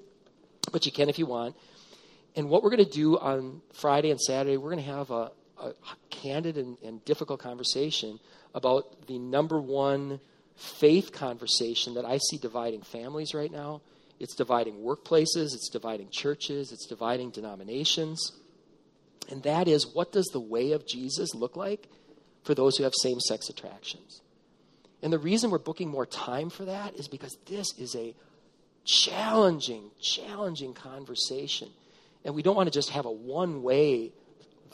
but 0.72 0.86
you 0.86 0.92
can 0.92 1.08
if 1.08 1.18
you 1.18 1.26
want. 1.26 1.56
And 2.34 2.48
what 2.48 2.62
we're 2.62 2.70
going 2.70 2.84
to 2.84 2.90
do 2.90 3.16
on 3.16 3.62
Friday 3.72 4.10
and 4.10 4.20
Saturday, 4.20 4.56
we're 4.56 4.70
going 4.70 4.84
to 4.84 4.90
have 4.90 5.10
a, 5.10 5.30
a 5.60 5.72
candid 6.10 6.56
and, 6.56 6.78
and 6.84 7.04
difficult 7.04 7.40
conversation 7.40 8.18
about 8.54 9.06
the 9.06 9.18
number 9.18 9.60
one 9.60 10.20
faith 10.56 11.12
conversation 11.12 11.94
that 11.94 12.04
I 12.04 12.18
see 12.18 12.38
dividing 12.38 12.82
families 12.82 13.34
right 13.34 13.50
now. 13.50 13.80
It's 14.18 14.34
dividing 14.34 14.78
workplaces, 14.78 15.54
it's 15.54 15.68
dividing 15.70 16.08
churches, 16.10 16.72
it's 16.72 16.86
dividing 16.86 17.30
denominations. 17.30 18.32
And 19.30 19.42
that 19.44 19.68
is 19.68 19.86
what 19.86 20.12
does 20.12 20.26
the 20.26 20.40
way 20.40 20.72
of 20.72 20.86
Jesus 20.86 21.34
look 21.34 21.56
like 21.56 21.88
for 22.42 22.54
those 22.54 22.76
who 22.76 22.84
have 22.84 22.94
same 23.00 23.20
sex 23.20 23.48
attractions? 23.48 24.22
And 25.02 25.12
the 25.12 25.18
reason 25.18 25.50
we're 25.50 25.58
booking 25.58 25.88
more 25.88 26.06
time 26.06 26.50
for 26.50 26.64
that 26.64 26.96
is 26.96 27.06
because 27.06 27.36
this 27.46 27.66
is 27.78 27.94
a 27.94 28.14
challenging, 28.84 29.90
challenging 30.00 30.74
conversation. 30.74 31.68
And 32.24 32.34
we 32.34 32.42
don't 32.42 32.56
want 32.56 32.66
to 32.66 32.72
just 32.72 32.90
have 32.90 33.06
a 33.06 33.12
one 33.12 33.62
way 33.62 34.12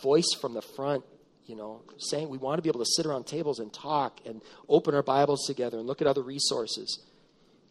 voice 0.03 0.33
from 0.41 0.55
the 0.55 0.63
front, 0.63 1.05
you 1.47 1.57
know, 1.57 1.83
saying 1.99 2.29
we 2.29 2.39
want 2.39 2.59
to 2.59 2.63
be 2.63 2.69
able 2.69 2.81
to 2.81 2.91
sit 2.97 3.07
around 3.07 3.27
tables 3.27 3.59
and 3.59 3.73
talk 3.73 4.21
and 4.25 4.41
open 4.69 4.95
our 4.95 5.03
Bibles 5.03 5.47
together 5.47 5.79
and 5.79 5.87
look 5.87 6.01
at 6.01 6.07
other 6.07 6.23
resources. 6.23 7.01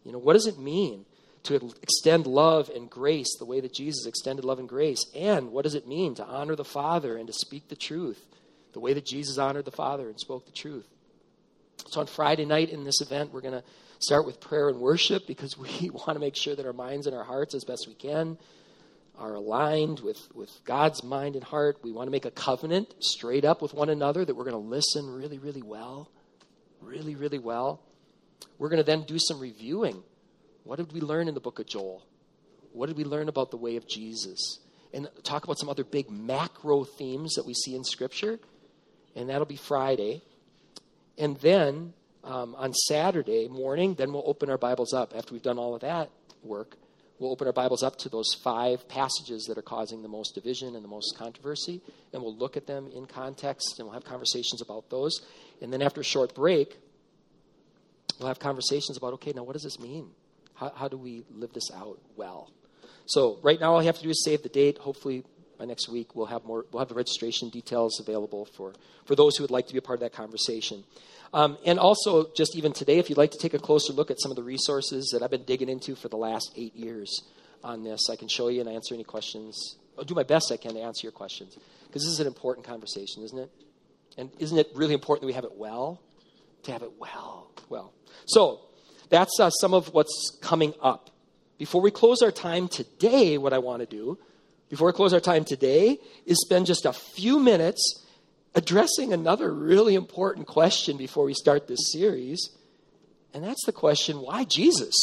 You 0.04 0.12
know, 0.12 0.18
what 0.18 0.34
does 0.34 0.46
it 0.46 0.58
mean 0.58 1.06
to 1.44 1.72
extend 1.82 2.26
love 2.26 2.70
and 2.74 2.88
grace 2.88 3.36
the 3.38 3.44
way 3.44 3.60
that 3.60 3.74
Jesus 3.74 4.06
extended 4.06 4.44
love 4.44 4.58
and 4.58 4.68
grace? 4.68 5.04
And 5.14 5.52
what 5.52 5.62
does 5.62 5.74
it 5.74 5.86
mean 5.86 6.14
to 6.16 6.24
honor 6.24 6.56
the 6.56 6.64
Father 6.64 7.16
and 7.16 7.26
to 7.26 7.32
speak 7.32 7.68
the 7.68 7.76
truth 7.76 8.24
the 8.72 8.80
way 8.80 8.92
that 8.92 9.06
Jesus 9.06 9.38
honored 9.38 9.64
the 9.64 9.70
Father 9.70 10.08
and 10.08 10.18
spoke 10.18 10.46
the 10.46 10.52
truth? 10.52 10.86
So 11.88 12.00
on 12.00 12.06
Friday 12.06 12.44
night 12.44 12.70
in 12.70 12.84
this 12.84 13.00
event, 13.00 13.32
we're 13.32 13.40
going 13.40 13.54
to 13.54 13.64
start 13.98 14.26
with 14.26 14.40
prayer 14.40 14.68
and 14.68 14.80
worship 14.80 15.26
because 15.26 15.58
we 15.58 15.90
want 15.90 16.14
to 16.14 16.18
make 16.18 16.36
sure 16.36 16.54
that 16.54 16.66
our 16.66 16.72
minds 16.72 17.06
and 17.06 17.16
our 17.16 17.24
hearts, 17.24 17.54
as 17.54 17.64
best 17.64 17.86
we 17.86 17.94
can, 17.94 18.38
are 19.18 19.34
aligned 19.34 20.00
with, 20.00 20.18
with 20.34 20.50
God's 20.64 21.02
mind 21.04 21.36
and 21.36 21.44
heart. 21.44 21.78
We 21.82 21.92
want 21.92 22.06
to 22.06 22.10
make 22.10 22.24
a 22.24 22.30
covenant 22.30 22.94
straight 22.98 23.44
up 23.44 23.62
with 23.62 23.74
one 23.74 23.88
another 23.88 24.24
that 24.24 24.34
we're 24.34 24.44
going 24.44 24.62
to 24.62 24.68
listen 24.68 25.08
really, 25.08 25.38
really 25.38 25.62
well. 25.62 26.10
Really, 26.80 27.14
really 27.14 27.38
well. 27.38 27.80
We're 28.58 28.68
going 28.68 28.82
to 28.82 28.84
then 28.84 29.04
do 29.04 29.18
some 29.18 29.40
reviewing 29.40 30.02
what 30.64 30.76
did 30.76 30.92
we 30.92 31.00
learn 31.00 31.28
in 31.28 31.34
the 31.34 31.40
book 31.40 31.58
of 31.58 31.66
Joel? 31.66 32.02
What 32.72 32.86
did 32.86 32.96
we 32.96 33.04
learn 33.04 33.28
about 33.28 33.50
the 33.50 33.58
way 33.58 33.76
of 33.76 33.86
Jesus? 33.86 34.58
And 34.92 35.08
talk 35.22 35.44
about 35.44 35.58
some 35.58 35.68
other 35.68 35.84
big 35.84 36.10
macro 36.10 36.84
themes 36.84 37.34
that 37.34 37.46
we 37.46 37.52
see 37.52 37.74
in 37.74 37.84
Scripture. 37.84 38.40
And 39.14 39.28
that'll 39.28 39.44
be 39.44 39.56
Friday. 39.56 40.22
And 41.18 41.36
then 41.38 41.92
um, 42.24 42.54
on 42.56 42.72
Saturday 42.72 43.48
morning, 43.48 43.94
then 43.94 44.12
we'll 44.12 44.24
open 44.26 44.50
our 44.50 44.58
Bibles 44.58 44.94
up. 44.94 45.12
After 45.14 45.34
we've 45.34 45.42
done 45.42 45.58
all 45.58 45.74
of 45.74 45.82
that 45.82 46.10
work, 46.42 46.76
we'll 47.18 47.30
open 47.30 47.46
our 47.46 47.52
Bibles 47.52 47.82
up 47.82 47.96
to 47.98 48.08
those 48.08 48.34
five 48.42 48.88
passages 48.88 49.44
that 49.48 49.58
are 49.58 49.62
causing 49.62 50.02
the 50.02 50.08
most 50.08 50.34
division 50.34 50.74
and 50.74 50.84
the 50.84 50.88
most 50.88 51.16
controversy. 51.16 51.80
And 52.12 52.22
we'll 52.22 52.36
look 52.36 52.56
at 52.56 52.66
them 52.66 52.90
in 52.94 53.06
context 53.06 53.78
and 53.78 53.86
we'll 53.86 53.94
have 53.94 54.04
conversations 54.04 54.60
about 54.60 54.90
those. 54.90 55.20
And 55.60 55.72
then 55.72 55.82
after 55.82 56.00
a 56.00 56.04
short 56.04 56.34
break, 56.34 56.76
we'll 58.18 58.28
have 58.28 58.38
conversations 58.38 58.96
about 58.96 59.14
okay, 59.14 59.32
now 59.34 59.44
what 59.44 59.52
does 59.52 59.62
this 59.62 59.78
mean? 59.78 60.10
How, 60.54 60.72
how 60.74 60.88
do 60.88 60.96
we 60.96 61.24
live 61.30 61.52
this 61.52 61.70
out 61.74 61.98
well? 62.16 62.52
So 63.06 63.38
right 63.42 63.60
now, 63.60 63.74
all 63.74 63.82
you 63.82 63.86
have 63.86 63.98
to 63.98 64.02
do 64.02 64.10
is 64.10 64.24
save 64.24 64.42
the 64.42 64.48
date. 64.48 64.78
Hopefully, 64.78 65.24
by 65.58 65.66
next 65.66 65.88
week, 65.88 66.14
we'll 66.14 66.26
have 66.26 66.44
more. 66.44 66.64
We'll 66.72 66.80
have 66.80 66.88
the 66.88 66.94
registration 66.94 67.50
details 67.50 68.00
available 68.00 68.44
for 68.44 68.72
for 69.04 69.14
those 69.14 69.36
who 69.36 69.44
would 69.44 69.50
like 69.50 69.66
to 69.66 69.72
be 69.72 69.78
a 69.78 69.82
part 69.82 69.98
of 69.98 70.00
that 70.00 70.12
conversation. 70.12 70.84
Um, 71.34 71.58
and 71.66 71.80
also, 71.80 72.30
just 72.36 72.56
even 72.56 72.72
today, 72.72 72.98
if 72.98 73.10
you'd 73.10 73.18
like 73.18 73.32
to 73.32 73.38
take 73.38 73.54
a 73.54 73.58
closer 73.58 73.92
look 73.92 74.12
at 74.12 74.20
some 74.20 74.30
of 74.30 74.36
the 74.36 74.44
resources 74.44 75.10
that 75.12 75.20
I've 75.20 75.32
been 75.32 75.42
digging 75.42 75.68
into 75.68 75.96
for 75.96 76.08
the 76.08 76.16
last 76.16 76.52
eight 76.56 76.76
years 76.76 77.22
on 77.64 77.82
this, 77.82 78.08
I 78.08 78.14
can 78.14 78.28
show 78.28 78.46
you 78.46 78.60
and 78.60 78.70
answer 78.70 78.94
any 78.94 79.02
questions. 79.02 79.76
I'll 79.98 80.04
do 80.04 80.14
my 80.14 80.22
best 80.22 80.52
I 80.52 80.56
can 80.56 80.74
to 80.74 80.80
answer 80.80 81.04
your 81.04 81.12
questions 81.12 81.58
because 81.88 82.02
this 82.02 82.12
is 82.12 82.20
an 82.20 82.28
important 82.28 82.64
conversation, 82.64 83.24
isn't 83.24 83.38
it? 83.38 83.50
And 84.16 84.30
isn't 84.38 84.56
it 84.56 84.68
really 84.76 84.94
important 84.94 85.22
that 85.22 85.26
we 85.26 85.32
have 85.32 85.44
it 85.44 85.56
well? 85.56 86.00
To 86.62 86.72
have 86.72 86.82
it 86.82 86.92
well, 87.00 87.50
well. 87.68 87.92
So 88.26 88.60
that's 89.08 89.40
uh, 89.40 89.50
some 89.50 89.74
of 89.74 89.92
what's 89.92 90.38
coming 90.40 90.72
up. 90.80 91.10
Before 91.58 91.80
we 91.80 91.90
close 91.90 92.22
our 92.22 92.30
time 92.30 92.68
today, 92.68 93.38
what 93.38 93.52
I 93.52 93.58
want 93.58 93.80
to 93.80 93.86
do, 93.86 94.18
before 94.68 94.86
we 94.86 94.92
close 94.92 95.12
our 95.12 95.20
time 95.20 95.44
today, 95.44 95.98
is 96.26 96.40
spend 96.40 96.66
just 96.66 96.86
a 96.86 96.92
few 96.92 97.40
minutes 97.40 98.03
addressing 98.54 99.12
another 99.12 99.52
really 99.52 99.94
important 99.94 100.46
question 100.46 100.96
before 100.96 101.24
we 101.24 101.34
start 101.34 101.66
this 101.66 101.92
series. 101.92 102.50
And 103.32 103.42
that's 103.42 103.64
the 103.66 103.72
question 103.72 104.20
why 104.20 104.44
Jesus? 104.44 104.94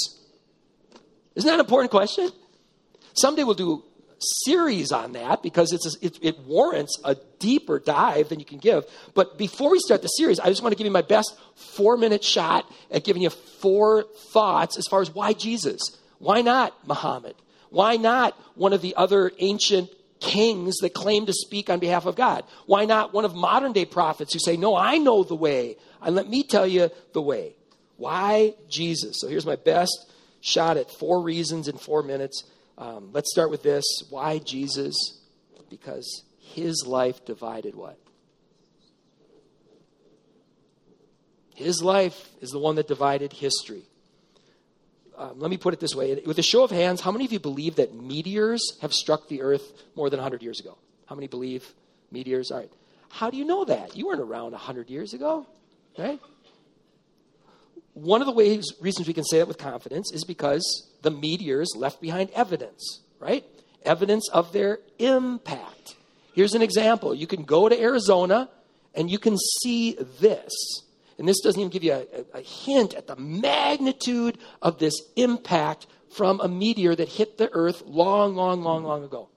Isn't 1.36 1.48
that 1.48 1.56
an 1.56 1.60
important 1.60 1.92
question? 1.92 2.30
Someday 3.14 3.44
we'll 3.44 3.56
do 3.56 3.74
a 3.74 4.18
series 4.46 4.92
on 4.92 5.14
that 5.14 5.44
because 5.44 5.74
it's 5.74 5.96
a, 5.96 6.06
it, 6.06 6.20
it, 6.22 6.40
warrants 6.40 7.00
a 7.04 7.18
deeper 7.40 7.80
dive 7.80 8.30
than 8.30 8.40
you 8.40 8.46
can 8.46 8.60
give. 8.60 8.86
But 9.14 9.38
before 9.38 9.72
we 9.72 9.80
start 9.80 10.02
the 10.02 10.08
series, 10.08 10.40
I 10.40 10.48
just 10.48 10.62
want 10.62 10.72
to 10.72 10.78
give 10.78 10.86
you 10.86 10.92
my 10.92 11.02
best 11.02 11.38
four 11.56 11.98
minute 11.98 12.24
shot 12.24 12.72
at 12.90 13.04
giving 13.04 13.22
you 13.22 13.30
four 13.30 14.04
thoughts 14.32 14.78
as 14.78 14.88
far 14.88 15.02
as 15.02 15.14
why 15.14 15.34
Jesus? 15.34 15.82
Why 16.20 16.42
not 16.42 16.76
Muhammad? 16.88 17.36
Why 17.70 17.98
not 17.98 18.38
one 18.56 18.74
of 18.74 18.82
the 18.82 18.96
other 18.96 19.32
ancient 19.40 19.90
kings 20.22 20.78
that 20.78 20.94
claim 20.94 21.26
to 21.26 21.34
speak 21.34 21.70
on 21.70 21.80
behalf 21.80 22.06
of 22.06 22.16
God? 22.16 22.46
Why 22.66 22.86
not 22.86 23.14
one 23.14 23.26
of 23.26 23.36
modern 23.36 23.74
day 23.74 23.86
prophets 23.86 24.34
who 24.34 24.40
say, 24.40 24.56
No, 24.56 24.76
I 24.76 24.98
know 24.98 25.24
the 25.24 25.36
way, 25.36 25.76
and 26.02 26.16
let 26.16 26.30
me 26.30 26.44
tell 26.44 26.66
you 26.66 26.90
the 27.14 27.22
way? 27.22 27.56
Why 27.98 28.56
Jesus? 28.70 29.18
So 29.20 29.28
here's 29.28 29.46
my 29.46 29.58
best 29.58 30.12
shot 30.40 30.78
at 30.78 30.90
four 30.90 31.22
reasons 31.22 31.68
in 31.68 31.78
four 31.78 32.02
minutes. 32.02 32.44
Um, 32.78 33.10
let's 33.14 33.32
start 33.32 33.52
with 33.52 33.64
this. 33.64 33.86
Why 34.10 34.40
Jesus? 34.40 34.96
Because 35.70 36.24
his 36.40 36.84
life 36.86 37.24
divided 37.26 37.76
what? 37.76 37.98
His 41.56 41.84
life 41.84 42.30
is 42.42 42.50
the 42.50 42.60
one 42.60 42.76
that 42.76 42.88
divided 42.88 43.34
history. 43.34 43.84
Um, 45.22 45.40
let 45.40 45.52
me 45.52 45.58
put 45.58 45.76
it 45.76 45.80
this 45.80 45.94
way. 45.94 46.20
With 46.26 46.40
a 46.40 46.44
show 46.44 46.64
of 46.64 46.72
hands, 46.72 47.00
how 47.00 47.12
many 47.12 47.26
of 47.26 47.32
you 47.32 47.40
believe 47.40 47.76
that 47.76 47.94
meteors 47.94 48.80
have 48.82 48.92
struck 48.92 49.28
the 49.28 49.44
earth 49.44 49.72
more 49.96 50.10
than 50.10 50.18
100 50.18 50.42
years 50.42 50.60
ago? 50.60 50.80
How 51.06 51.14
many 51.14 51.28
believe 51.28 51.76
meteors? 52.10 52.50
All 52.50 52.58
right. 52.58 52.72
How 53.10 53.30
do 53.30 53.38
you 53.38 53.46
know 53.46 53.64
that? 53.66 53.96
You 53.96 54.08
weren't 54.08 54.20
around 54.22 54.54
100 54.54 54.90
years 54.90 55.14
ago, 55.14 55.46
right? 55.96 56.20
One 57.94 58.22
of 58.22 58.26
the 58.26 58.34
ways, 58.34 58.66
reasons 58.82 59.08
we 59.08 59.14
can 59.14 59.24
say 59.24 59.38
that 59.38 59.48
with 59.48 59.60
confidence 59.60 60.12
is 60.12 60.24
because 60.24 60.90
the 61.04 61.12
meteors 61.12 61.70
left 61.76 62.02
behind 62.02 62.32
evidence, 62.32 63.02
right? 63.20 63.46
Evidence 63.84 64.28
of 64.30 64.52
their 64.54 64.80
impact. 64.98 65.98
Here's 66.34 66.56
an 66.56 66.64
example. 66.64 67.14
You 67.14 67.28
can 67.28 67.44
go 67.44 67.70
to 67.70 67.80
Arizona 67.80 68.50
and 68.96 69.12
you 69.12 69.20
can 69.20 69.38
see 69.38 69.98
this. 70.20 70.52
And 71.18 71.28
this 71.28 71.42
doesn't 71.42 71.60
even 71.60 71.72
give 71.72 71.84
you 71.84 71.94
a, 71.94 72.38
a, 72.38 72.42
hint 72.42 72.94
at 72.94 73.08
the 73.08 73.16
magnitude 73.16 74.38
of 74.62 74.80
this 74.80 74.94
impact 75.16 75.88
from 76.10 76.40
a 76.40 76.48
meteor 76.48 76.96
that 76.96 77.08
hit 77.08 77.38
the 77.38 77.50
earth 77.52 77.84
long, 77.86 78.36
long, 78.36 78.62
long, 78.62 78.84
long 78.84 79.04
ago. 79.04 79.30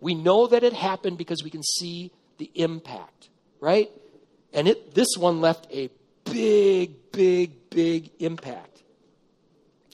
We 0.00 0.14
know 0.14 0.46
that 0.46 0.62
it 0.62 0.72
happened 0.72 1.18
because 1.18 1.42
we 1.42 1.50
can 1.50 1.62
see 1.62 2.10
the 2.38 2.50
impact, 2.54 3.28
right? 3.60 3.90
And 4.52 4.68
it, 4.68 4.94
this 4.94 5.16
one 5.16 5.40
left 5.40 5.66
a 5.72 5.90
big, 6.24 7.12
big, 7.12 7.70
big 7.70 8.10
impact. 8.18 8.82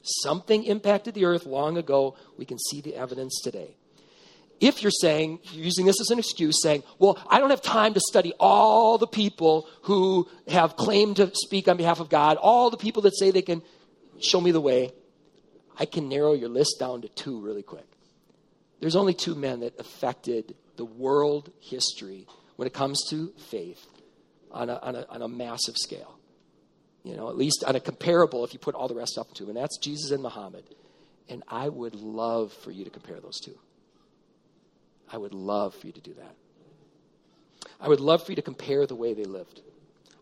Something 0.03 0.64
impacted 0.64 1.14
the 1.14 1.25
earth 1.25 1.46
long 1.46 1.77
ago. 1.77 2.16
We 2.37 2.44
can 2.44 2.59
see 2.59 2.81
the 2.81 2.96
evidence 2.96 3.40
today. 3.42 3.77
If 4.62 4.83
you're 4.83 4.90
saying, 4.90 5.40
using 5.53 5.85
this 5.85 6.01
as 6.01 6.11
an 6.11 6.18
excuse, 6.18 6.62
saying, 6.62 6.85
well, 6.98 7.18
I 7.29 7.38
don't 7.38 7.51
have 7.51 7.61
time 7.61 7.94
to 7.94 8.01
study 8.01 8.33
all 8.40 8.96
the 8.96 9.07
people 9.07 9.68
who 9.83 10.29
have 10.48 10.77
claimed 10.77 11.16
to 11.16 11.31
speak 11.35 11.68
on 11.68 11.77
behalf 11.77 12.01
of 12.01 12.09
God, 12.09 12.38
all 12.38 12.70
the 12.70 12.77
people 12.77 13.03
that 13.03 13.18
say 13.18 13.31
they 13.31 13.42
can 13.42 13.62
show 14.20 14.40
me 14.40 14.53
the 14.53 14.61
way, 14.61 14.92
I 15.79 15.85
can 15.85 16.09
narrow 16.09 16.33
your 16.33 16.48
list 16.48 16.77
down 16.79 17.03
to 17.03 17.09
two 17.09 17.40
really 17.40 17.62
quick. 17.62 17.87
There's 18.81 18.96
only 18.96 19.14
two 19.14 19.35
men 19.35 19.61
that 19.61 19.79
affected 19.79 20.55
the 20.77 20.85
world 20.85 21.51
history 21.61 22.27
when 22.57 22.66
it 22.66 22.72
comes 22.72 23.03
to 23.11 23.33
faith 23.51 23.85
on 24.51 24.70
a, 24.70 24.77
on 24.77 24.96
a, 24.96 25.07
on 25.09 25.22
a 25.22 25.29
massive 25.29 25.77
scale 25.77 26.18
you 27.05 27.16
know, 27.16 27.29
at 27.29 27.37
least 27.37 27.64
on 27.66 27.75
a 27.77 27.81
comparable 27.81 28.44
if 28.44 28.53
you 28.53 28.59
put 28.59 28.75
all 28.75 28.88
the 28.88 28.94
rest 28.94 29.18
up 29.18 29.33
to, 29.35 29.48
and 29.48 29.57
that's 29.57 29.79
Jesus 29.79 30.11
and 30.11 30.22
Muhammad. 30.22 30.64
And 31.29 31.42
I 31.48 31.68
would 31.68 31.94
love 31.94 32.53
for 32.53 32.70
you 32.70 32.85
to 32.85 32.90
compare 32.90 33.20
those 33.20 33.40
two. 33.40 33.59
I 35.12 35.18
would 35.18 35.35
love 35.35 35.75
for 35.75 35.87
you 35.87 35.92
to 35.92 36.01
do 36.01 36.14
that. 36.14 36.35
I 37.81 37.88
would 37.88 38.01
love 38.01 38.25
for 38.25 38.33
you 38.33 38.37
to 38.37 38.42
compare 38.42 38.87
the 38.87 38.94
way 38.94 39.12
they 39.12 39.25
lived. 39.25 39.61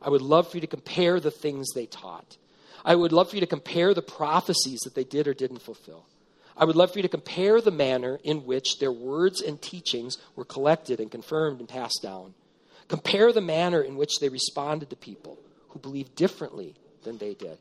I 0.03 0.09
would 0.09 0.23
love 0.23 0.51
for 0.51 0.57
you 0.57 0.63
to 0.63 0.67
compare 0.67 1.21
the 1.21 1.31
things 1.31 1.73
they 1.73 1.87
taught. 1.87 2.37
I 2.85 2.95
would 2.95 3.13
love 3.13 3.31
for 3.31 3.37
you 3.37 3.41
to 3.41 3.47
compare 3.47 3.95
the 3.95 4.03
prophecies 4.03 4.81
that 4.81 4.95
they 4.95 5.05
did 5.05 5.29
or 5.29 5.35
didn't 5.35 5.63
fulfill. 5.63 6.07
I 6.57 6.65
would 6.65 6.77
love 6.77 6.93
for 6.93 6.99
you 6.99 7.03
to 7.03 7.09
compare 7.09 7.61
the 7.61 7.71
manner 7.71 8.19
in 8.25 8.45
which 8.47 8.79
their 8.79 8.93
words 8.93 9.41
and 9.41 9.61
teachings 9.61 10.19
were 10.35 10.45
collected 10.45 11.01
and 11.01 11.11
confirmed 11.11 11.61
and 11.61 11.69
passed 11.69 12.01
down. 12.03 12.35
Compare 12.89 13.33
the 13.33 13.41
manner 13.41 13.83
in 13.83 13.97
which 13.97 14.19
they 14.21 14.29
responded 14.29 14.91
to 14.91 14.97
people 14.97 15.39
who 15.69 15.79
believed 15.79 16.15
differently 16.17 16.75
than 17.05 17.19
they 17.19 17.35
did. 17.35 17.59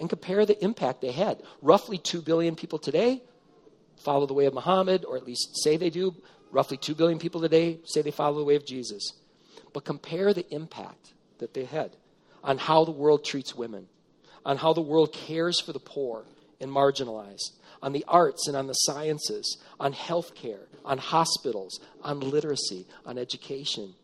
And 0.00 0.10
compare 0.10 0.44
the 0.44 0.62
impact 0.62 1.00
they 1.00 1.12
had. 1.12 1.42
Roughly 1.62 1.96
2 1.96 2.22
billion 2.22 2.56
people 2.56 2.78
today 2.78 3.22
follow 3.96 4.26
the 4.26 4.34
way 4.34 4.46
of 4.46 4.54
Muhammad, 4.54 5.04
or 5.04 5.16
at 5.16 5.26
least 5.26 5.62
say 5.62 5.76
they 5.76 5.90
do. 5.90 6.14
Roughly 6.50 6.76
2 6.76 6.94
billion 6.94 7.18
people 7.18 7.40
today 7.40 7.80
say 7.84 8.02
they 8.02 8.10
follow 8.10 8.38
the 8.38 8.44
way 8.44 8.56
of 8.56 8.66
Jesus. 8.66 9.12
But 9.72 9.84
compare 9.84 10.32
the 10.32 10.46
impact 10.54 11.14
that 11.38 11.54
they 11.54 11.64
had 11.64 11.96
on 12.42 12.58
how 12.58 12.84
the 12.84 12.92
world 12.92 13.24
treats 13.24 13.54
women, 13.54 13.88
on 14.44 14.56
how 14.56 14.72
the 14.72 14.80
world 14.80 15.12
cares 15.12 15.60
for 15.60 15.72
the 15.72 15.80
poor 15.80 16.24
and 16.60 16.70
marginalized, 16.70 17.52
on 17.82 17.92
the 17.92 18.04
arts 18.08 18.48
and 18.48 18.56
on 18.56 18.66
the 18.66 18.72
sciences, 18.72 19.58
on 19.78 19.92
healthcare, 19.92 20.66
on 20.84 20.98
hospitals, 20.98 21.80
on 22.02 22.20
literacy, 22.20 22.86
on 23.04 23.18
education. 23.18 23.94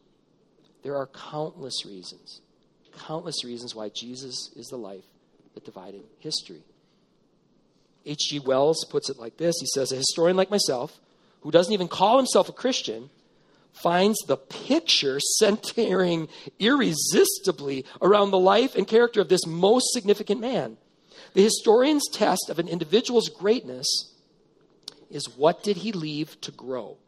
There 0.82 0.96
are 0.96 1.06
countless 1.06 1.86
reasons 1.86 2.40
countless 2.98 3.44
reasons 3.44 3.74
why 3.74 3.88
Jesus 3.88 4.50
is 4.56 4.68
the 4.68 4.76
life 4.76 5.04
that 5.54 5.64
divided 5.64 6.02
history. 6.18 6.62
H.G. 8.04 8.40
Wells 8.40 8.84
puts 8.90 9.08
it 9.08 9.18
like 9.18 9.36
this 9.36 9.56
He 9.60 9.66
says, 9.66 9.92
A 9.92 9.96
historian 9.96 10.36
like 10.36 10.50
myself, 10.50 11.00
who 11.40 11.50
doesn't 11.50 11.72
even 11.72 11.88
call 11.88 12.16
himself 12.16 12.48
a 12.48 12.52
Christian, 12.52 13.10
finds 13.72 14.18
the 14.26 14.36
picture 14.36 15.18
centering 15.38 16.28
irresistibly 16.58 17.84
around 18.00 18.30
the 18.30 18.38
life 18.38 18.74
and 18.74 18.86
character 18.86 19.20
of 19.20 19.28
this 19.28 19.46
most 19.46 19.92
significant 19.92 20.40
man. 20.40 20.76
The 21.34 21.42
historian's 21.42 22.08
test 22.12 22.50
of 22.50 22.58
an 22.58 22.68
individual's 22.68 23.28
greatness 23.28 23.86
is 25.10 25.36
what 25.36 25.62
did 25.62 25.78
he 25.78 25.92
leave 25.92 26.40
to 26.42 26.50
grow? 26.50 26.98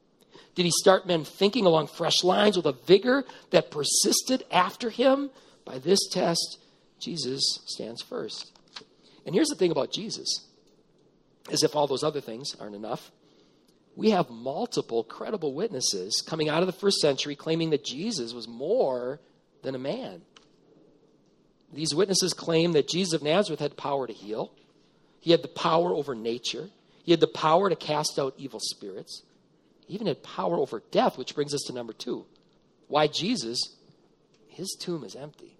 Did 0.54 0.64
he 0.64 0.70
start 0.70 1.06
men 1.06 1.24
thinking 1.24 1.66
along 1.66 1.88
fresh 1.88 2.22
lines 2.22 2.56
with 2.56 2.66
a 2.66 2.72
vigor 2.72 3.24
that 3.50 3.70
persisted 3.70 4.44
after 4.50 4.88
him 4.88 5.30
by 5.64 5.78
this 5.78 5.98
test, 6.10 6.58
Jesus 7.00 7.42
stands 7.66 8.02
first. 8.02 8.52
And 9.26 9.34
here's 9.34 9.48
the 9.48 9.54
thing 9.54 9.70
about 9.70 9.92
Jesus 9.92 10.46
as 11.50 11.62
if 11.62 11.76
all 11.76 11.86
those 11.86 12.04
other 12.04 12.20
things 12.20 12.54
aren't 12.58 12.74
enough. 12.74 13.10
We 13.96 14.10
have 14.10 14.30
multiple 14.30 15.04
credible 15.04 15.54
witnesses 15.54 16.22
coming 16.26 16.48
out 16.48 16.62
of 16.62 16.66
the 16.66 16.72
first 16.72 16.98
century 16.98 17.36
claiming 17.36 17.70
that 17.70 17.84
Jesus 17.84 18.32
was 18.32 18.48
more 18.48 19.20
than 19.62 19.74
a 19.74 19.78
man. 19.78 20.22
These 21.72 21.94
witnesses 21.94 22.32
claim 22.32 22.72
that 22.72 22.88
Jesus 22.88 23.14
of 23.14 23.22
Nazareth 23.22 23.60
had 23.60 23.76
power 23.76 24.06
to 24.06 24.12
heal, 24.12 24.52
he 25.20 25.30
had 25.30 25.42
the 25.42 25.48
power 25.48 25.94
over 25.94 26.14
nature, 26.14 26.68
he 27.02 27.12
had 27.12 27.20
the 27.20 27.26
power 27.26 27.68
to 27.68 27.76
cast 27.76 28.18
out 28.18 28.34
evil 28.36 28.60
spirits, 28.60 29.22
even 29.88 30.06
had 30.06 30.22
power 30.22 30.56
over 30.56 30.82
death, 30.90 31.18
which 31.18 31.34
brings 31.34 31.54
us 31.54 31.62
to 31.66 31.72
number 31.72 31.92
two. 31.92 32.26
Why 32.88 33.06
Jesus? 33.06 33.76
His 34.48 34.76
tomb 34.78 35.02
is 35.02 35.16
empty 35.16 35.54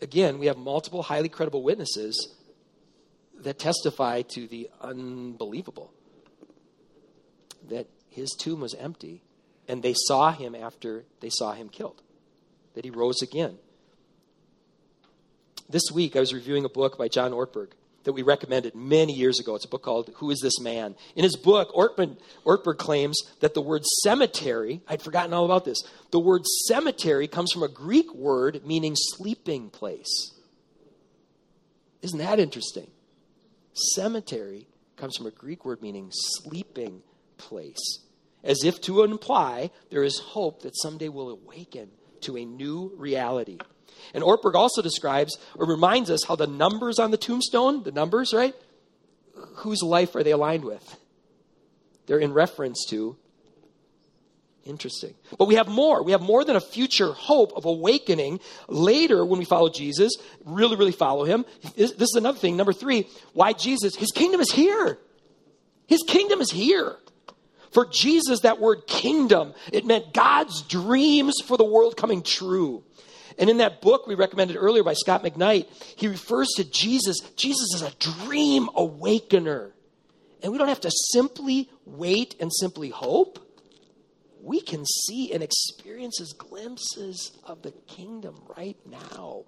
again, 0.00 0.38
we 0.38 0.46
have 0.46 0.56
multiple 0.56 1.02
highly 1.02 1.28
credible 1.28 1.62
witnesses 1.62 2.34
that 3.40 3.58
testify 3.58 4.22
to 4.22 4.46
the 4.46 4.70
unbelievable 4.80 5.92
that 7.68 7.86
his 8.08 8.30
tomb 8.38 8.60
was 8.60 8.74
empty 8.74 9.22
and 9.68 9.82
they 9.82 9.94
saw 9.94 10.32
him 10.32 10.54
after 10.54 11.04
they 11.20 11.30
saw 11.30 11.52
him 11.52 11.68
killed, 11.68 12.02
that 12.74 12.84
he 12.84 12.90
rose 12.90 13.22
again. 13.22 13.58
This 15.68 15.90
week, 15.92 16.14
I 16.14 16.20
was 16.20 16.32
reviewing 16.32 16.64
a 16.64 16.68
book 16.68 16.96
by 16.96 17.08
John 17.08 17.32
Ortberg 17.32 17.70
that 18.04 18.12
we 18.12 18.22
recommended 18.22 18.76
many 18.76 19.12
years 19.12 19.40
ago. 19.40 19.56
It's 19.56 19.64
a 19.64 19.68
book 19.68 19.82
called 19.82 20.10
Who 20.16 20.30
is 20.30 20.38
This 20.40 20.60
Man? 20.60 20.94
In 21.16 21.24
his 21.24 21.34
book, 21.34 21.74
Ortberg, 21.74 22.16
Ortberg 22.44 22.78
claims 22.78 23.20
that 23.40 23.54
the 23.54 23.60
word 23.60 23.84
cemetery, 24.04 24.80
I'd 24.86 25.02
forgotten 25.02 25.34
all 25.34 25.44
about 25.44 25.64
this, 25.64 25.82
the 26.12 26.20
word 26.20 26.46
cemetery 26.66 27.26
comes 27.26 27.50
from 27.52 27.64
a 27.64 27.68
Greek 27.68 28.14
word 28.14 28.64
meaning 28.64 28.94
sleeping 28.94 29.70
place. 29.70 30.32
Isn't 32.02 32.20
that 32.20 32.38
interesting? 32.38 32.86
Cemetery 33.76 34.66
comes 34.96 35.16
from 35.16 35.26
a 35.26 35.30
Greek 35.30 35.64
word 35.64 35.82
meaning 35.82 36.10
sleeping 36.12 37.02
place, 37.36 38.00
as 38.42 38.64
if 38.64 38.80
to 38.82 39.02
imply 39.02 39.70
there 39.90 40.02
is 40.02 40.18
hope 40.18 40.62
that 40.62 40.76
someday 40.76 41.08
we'll 41.08 41.30
awaken 41.30 41.90
to 42.22 42.36
a 42.36 42.44
new 42.44 42.92
reality. 42.96 43.58
And 44.14 44.24
Ortberg 44.24 44.54
also 44.54 44.82
describes 44.82 45.36
or 45.56 45.66
reminds 45.66 46.10
us 46.10 46.24
how 46.24 46.36
the 46.36 46.46
numbers 46.46 46.98
on 46.98 47.10
the 47.10 47.16
tombstone, 47.16 47.82
the 47.82 47.92
numbers, 47.92 48.32
right? 48.32 48.54
Whose 49.56 49.82
life 49.82 50.14
are 50.14 50.22
they 50.22 50.32
aligned 50.32 50.64
with? 50.64 50.98
They're 52.06 52.18
in 52.18 52.32
reference 52.32 52.84
to. 52.90 53.16
Interesting. 54.66 55.14
But 55.38 55.46
we 55.46 55.54
have 55.54 55.68
more. 55.68 56.02
We 56.02 56.10
have 56.10 56.20
more 56.20 56.44
than 56.44 56.56
a 56.56 56.60
future 56.60 57.12
hope 57.12 57.52
of 57.54 57.64
awakening 57.66 58.40
later 58.68 59.24
when 59.24 59.38
we 59.38 59.44
follow 59.44 59.68
Jesus, 59.68 60.12
really, 60.44 60.76
really 60.76 60.92
follow 60.92 61.24
him. 61.24 61.44
This 61.76 61.92
is 61.92 62.14
another 62.16 62.38
thing. 62.38 62.56
Number 62.56 62.72
three, 62.72 63.08
why 63.32 63.52
Jesus? 63.52 63.94
His 63.94 64.10
kingdom 64.10 64.40
is 64.40 64.50
here. 64.50 64.98
His 65.86 66.02
kingdom 66.02 66.40
is 66.40 66.50
here. 66.50 66.96
For 67.70 67.86
Jesus, 67.86 68.40
that 68.40 68.60
word 68.60 68.86
kingdom, 68.88 69.54
it 69.72 69.84
meant 69.84 70.12
God's 70.12 70.62
dreams 70.62 71.34
for 71.44 71.56
the 71.56 71.64
world 71.64 71.96
coming 71.96 72.22
true. 72.22 72.82
And 73.38 73.48
in 73.48 73.58
that 73.58 73.80
book 73.80 74.06
we 74.06 74.16
recommended 74.16 74.56
earlier 74.56 74.82
by 74.82 74.94
Scot 74.94 75.22
McKnight, 75.22 75.66
he 75.94 76.08
refers 76.08 76.48
to 76.56 76.64
Jesus. 76.64 77.20
Jesus 77.36 77.74
is 77.74 77.82
a 77.82 77.92
dream 78.24 78.68
awakener. 78.74 79.72
And 80.42 80.50
we 80.50 80.58
don't 80.58 80.68
have 80.68 80.80
to 80.80 80.90
simply 81.12 81.70
wait 81.84 82.34
and 82.40 82.52
simply 82.52 82.88
hope. 82.88 83.38
We 84.46 84.60
can 84.60 84.84
see 84.86 85.32
and 85.32 85.42
experience 85.42 86.18
his 86.18 86.32
glimpses 86.32 87.36
of 87.42 87.62
the 87.62 87.72
kingdom 87.88 88.40
right 88.56 88.76
now. 88.86 89.42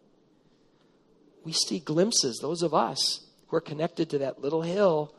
We 1.45 1.53
see 1.53 1.79
glimpses, 1.79 2.41
those 2.43 2.63
of 2.63 2.75
us 2.75 3.25
who 3.47 3.57
are 3.57 3.61
connected 3.61 4.11
to 4.11 4.19
that 4.19 4.43
little 4.43 4.63
hill 4.63 5.15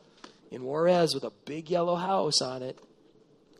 in 0.50 0.64
Juarez 0.64 1.14
with 1.14 1.24
a 1.24 1.32
big 1.46 1.70
yellow 1.70 1.96
house 1.96 2.42
on 2.42 2.62
it. 2.62 2.78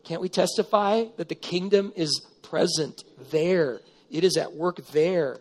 Can't 0.03 0.21
we 0.21 0.29
testify 0.29 1.05
that 1.17 1.27
the 1.27 1.33
kingdom 1.33 1.91
is 1.95 2.23
present 2.43 3.03
there? 3.31 3.81
It 4.11 4.23
is 4.23 4.37
at 4.37 4.53
work 4.53 4.85
there. 4.91 5.39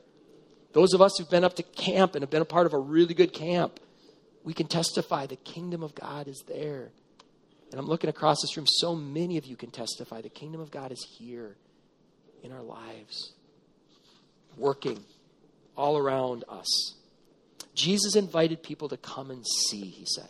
Those 0.72 0.94
of 0.94 1.02
us 1.02 1.12
who've 1.18 1.28
been 1.28 1.44
up 1.44 1.56
to 1.56 1.62
camp 1.62 2.14
and 2.14 2.22
have 2.22 2.30
been 2.30 2.40
a 2.40 2.46
part 2.46 2.64
of 2.64 2.72
a 2.72 2.78
really 2.78 3.12
good 3.12 3.34
camp, 3.34 3.80
we 4.44 4.54
can 4.54 4.66
testify 4.66 5.26
the 5.26 5.36
kingdom 5.36 5.82
of 5.82 5.94
God 5.94 6.26
is 6.26 6.42
there. 6.48 6.90
And 7.70 7.78
I'm 7.78 7.86
looking 7.86 8.10
across 8.10 8.38
this 8.42 8.56
room, 8.56 8.66
so 8.66 8.94
many 8.94 9.36
of 9.36 9.46
you 9.46 9.56
can 9.56 9.70
testify 9.70 10.20
the 10.20 10.28
kingdom 10.28 10.60
of 10.60 10.70
God 10.70 10.90
is 10.90 11.06
here 11.18 11.56
in 12.42 12.52
our 12.52 12.62
lives, 12.62 13.32
working 14.56 15.04
all 15.76 15.96
around 15.96 16.44
us. 16.48 16.94
Jesus 17.74 18.16
invited 18.16 18.62
people 18.62 18.88
to 18.88 18.96
come 18.96 19.30
and 19.30 19.46
see, 19.46 19.86
he 19.86 20.04
said. 20.04 20.28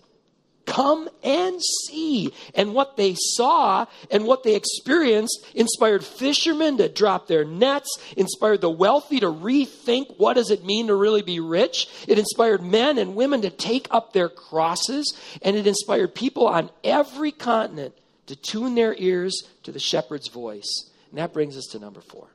Come 0.70 1.08
and 1.24 1.60
see. 1.60 2.32
And 2.54 2.74
what 2.74 2.96
they 2.96 3.16
saw 3.18 3.86
and 4.08 4.24
what 4.24 4.44
they 4.44 4.54
experienced 4.54 5.44
inspired 5.52 6.04
fishermen 6.04 6.78
to 6.78 6.88
drop 6.88 7.26
their 7.26 7.44
nets, 7.44 7.88
inspired 8.16 8.60
the 8.60 8.70
wealthy 8.70 9.18
to 9.18 9.26
rethink 9.26 10.14
what 10.16 10.34
does 10.34 10.52
it 10.52 10.64
mean 10.64 10.86
to 10.86 10.94
really 10.94 11.22
be 11.22 11.40
rich. 11.40 11.88
It 12.06 12.20
inspired 12.20 12.62
men 12.62 12.98
and 12.98 13.16
women 13.16 13.42
to 13.42 13.50
take 13.50 13.88
up 13.90 14.12
their 14.12 14.28
crosses, 14.28 15.12
and 15.42 15.56
it 15.56 15.66
inspired 15.66 16.14
people 16.14 16.46
on 16.46 16.70
every 16.84 17.32
continent 17.32 17.94
to 18.26 18.36
tune 18.36 18.76
their 18.76 18.94
ears 18.96 19.42
to 19.64 19.72
the 19.72 19.80
shepherd's 19.80 20.28
voice. 20.28 20.88
And 21.10 21.18
that 21.18 21.32
brings 21.32 21.56
us 21.56 21.66
to 21.72 21.80
number 21.80 22.00
four. 22.00 22.28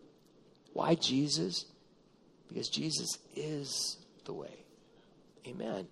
Why 0.73 0.95
Jesus? 0.95 1.63
Because 2.49 2.67
Jesus 2.67 3.17
is 3.33 3.95
the 4.25 4.33
way. 4.33 4.65
Amen. 5.47 5.87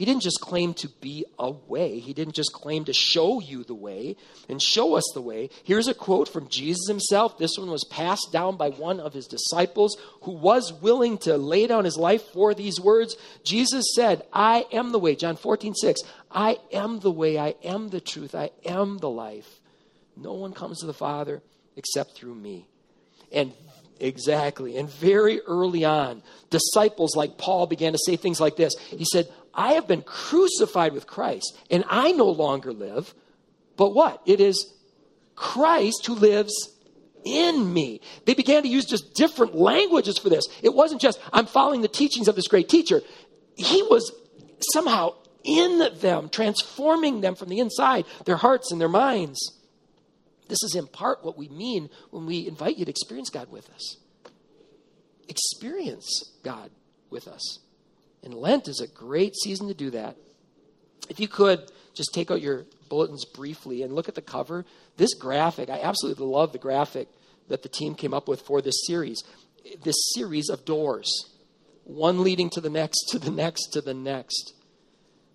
He 0.00 0.06
didn't 0.06 0.22
just 0.22 0.40
claim 0.40 0.72
to 0.76 0.88
be 0.88 1.26
a 1.38 1.50
way. 1.50 1.98
He 1.98 2.14
didn't 2.14 2.34
just 2.34 2.54
claim 2.54 2.86
to 2.86 2.92
show 2.94 3.38
you 3.38 3.64
the 3.64 3.74
way 3.74 4.16
and 4.48 4.60
show 4.62 4.94
us 4.94 5.04
the 5.12 5.20
way. 5.20 5.50
Here's 5.62 5.88
a 5.88 5.92
quote 5.92 6.26
from 6.26 6.48
Jesus 6.48 6.88
himself. 6.88 7.36
This 7.36 7.58
one 7.58 7.70
was 7.70 7.84
passed 7.84 8.30
down 8.32 8.56
by 8.56 8.70
one 8.70 8.98
of 8.98 9.12
his 9.12 9.26
disciples 9.26 9.98
who 10.22 10.30
was 10.30 10.72
willing 10.72 11.18
to 11.18 11.36
lay 11.36 11.66
down 11.66 11.84
his 11.84 11.98
life 11.98 12.22
for 12.32 12.54
these 12.54 12.80
words. 12.80 13.14
Jesus 13.44 13.84
said, 13.94 14.22
I 14.32 14.64
am 14.72 14.92
the 14.92 14.98
way. 14.98 15.16
John 15.16 15.36
14, 15.36 15.74
6. 15.74 16.00
I 16.30 16.56
am 16.72 17.00
the 17.00 17.10
way. 17.12 17.38
I 17.38 17.56
am 17.62 17.90
the 17.90 18.00
truth. 18.00 18.34
I 18.34 18.52
am 18.64 18.96
the 18.96 19.10
life. 19.10 19.60
No 20.16 20.32
one 20.32 20.54
comes 20.54 20.80
to 20.80 20.86
the 20.86 20.94
Father 20.94 21.42
except 21.76 22.14
through 22.14 22.36
me. 22.36 22.66
And 23.30 23.52
Exactly. 24.00 24.78
And 24.78 24.88
very 24.88 25.40
early 25.42 25.84
on, 25.84 26.22
disciples 26.48 27.14
like 27.14 27.36
Paul 27.36 27.66
began 27.66 27.92
to 27.92 27.98
say 27.98 28.16
things 28.16 28.40
like 28.40 28.56
this. 28.56 28.74
He 28.88 29.04
said, 29.04 29.28
I 29.54 29.72
have 29.74 29.88
been 29.88 30.02
crucified 30.02 30.92
with 30.92 31.06
Christ, 31.06 31.56
and 31.70 31.84
I 31.88 32.12
no 32.12 32.26
longer 32.26 32.72
live, 32.72 33.14
but 33.76 33.94
what? 33.94 34.22
It 34.26 34.40
is 34.40 34.72
Christ 35.34 36.06
who 36.06 36.14
lives 36.14 36.52
in 37.24 37.72
me. 37.72 38.00
They 38.26 38.34
began 38.34 38.62
to 38.62 38.68
use 38.68 38.84
just 38.84 39.14
different 39.14 39.54
languages 39.54 40.18
for 40.18 40.28
this. 40.28 40.44
It 40.62 40.74
wasn't 40.74 41.00
just, 41.00 41.20
I'm 41.32 41.46
following 41.46 41.80
the 41.80 41.88
teachings 41.88 42.28
of 42.28 42.36
this 42.36 42.48
great 42.48 42.68
teacher. 42.68 43.02
He 43.56 43.82
was 43.82 44.12
somehow 44.72 45.14
in 45.42 45.98
them, 46.00 46.28
transforming 46.28 47.20
them 47.20 47.34
from 47.34 47.48
the 47.48 47.58
inside, 47.58 48.04
their 48.26 48.36
hearts 48.36 48.72
and 48.72 48.80
their 48.80 48.88
minds. 48.88 49.58
This 50.48 50.62
is 50.62 50.74
in 50.74 50.86
part 50.86 51.24
what 51.24 51.38
we 51.38 51.48
mean 51.48 51.90
when 52.10 52.26
we 52.26 52.46
invite 52.46 52.76
you 52.76 52.84
to 52.84 52.90
experience 52.90 53.30
God 53.30 53.50
with 53.50 53.70
us. 53.70 53.96
Experience 55.28 56.32
God 56.42 56.70
with 57.08 57.28
us. 57.28 57.60
And 58.22 58.34
Lent 58.34 58.68
is 58.68 58.80
a 58.80 58.86
great 58.86 59.34
season 59.36 59.68
to 59.68 59.74
do 59.74 59.90
that. 59.90 60.16
If 61.08 61.20
you 61.20 61.28
could 61.28 61.70
just 61.94 62.12
take 62.14 62.30
out 62.30 62.42
your 62.42 62.66
bulletins 62.88 63.24
briefly 63.24 63.82
and 63.82 63.92
look 63.92 64.08
at 64.08 64.14
the 64.14 64.22
cover, 64.22 64.64
this 64.96 65.14
graphic, 65.14 65.70
I 65.70 65.80
absolutely 65.80 66.26
love 66.26 66.52
the 66.52 66.58
graphic 66.58 67.08
that 67.48 67.62
the 67.62 67.68
team 67.68 67.94
came 67.94 68.14
up 68.14 68.28
with 68.28 68.42
for 68.42 68.60
this 68.60 68.86
series. 68.86 69.22
This 69.82 69.96
series 70.14 70.48
of 70.48 70.64
doors, 70.64 71.10
one 71.84 72.22
leading 72.22 72.50
to 72.50 72.60
the 72.60 72.70
next, 72.70 73.04
to 73.10 73.18
the 73.18 73.30
next, 73.30 73.68
to 73.72 73.80
the 73.80 73.94
next. 73.94 74.54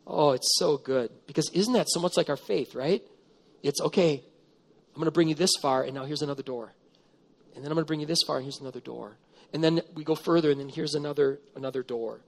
Oh, 0.07 0.31
it's 0.31 0.57
so 0.57 0.77
good. 0.77 1.11
Because 1.27 1.49
isn't 1.53 1.73
that 1.73 1.89
so 1.89 1.99
much 1.99 2.15
like 2.15 2.29
our 2.29 2.37
faith, 2.37 2.75
right? 2.75 3.01
It's 3.63 3.81
okay, 3.81 4.23
I'm 4.95 4.99
going 4.99 5.05
to 5.05 5.11
bring 5.11 5.27
you 5.27 5.35
this 5.35 5.51
far, 5.61 5.83
and 5.83 5.93
now 5.93 6.05
here's 6.05 6.21
another 6.21 6.43
door. 6.43 6.71
And 7.53 7.63
then 7.63 7.71
I'm 7.71 7.75
going 7.75 7.83
to 7.83 7.87
bring 7.87 7.99
you 7.99 8.05
this 8.05 8.21
far, 8.25 8.37
and 8.37 8.45
here's 8.45 8.61
another 8.61 8.79
door. 8.79 9.17
And 9.53 9.61
then 9.61 9.81
we 9.93 10.05
go 10.05 10.15
further, 10.15 10.51
and 10.51 10.59
then 10.59 10.69
here's 10.69 10.93
another 10.93 11.39
another 11.55 11.83
door. 11.83 12.21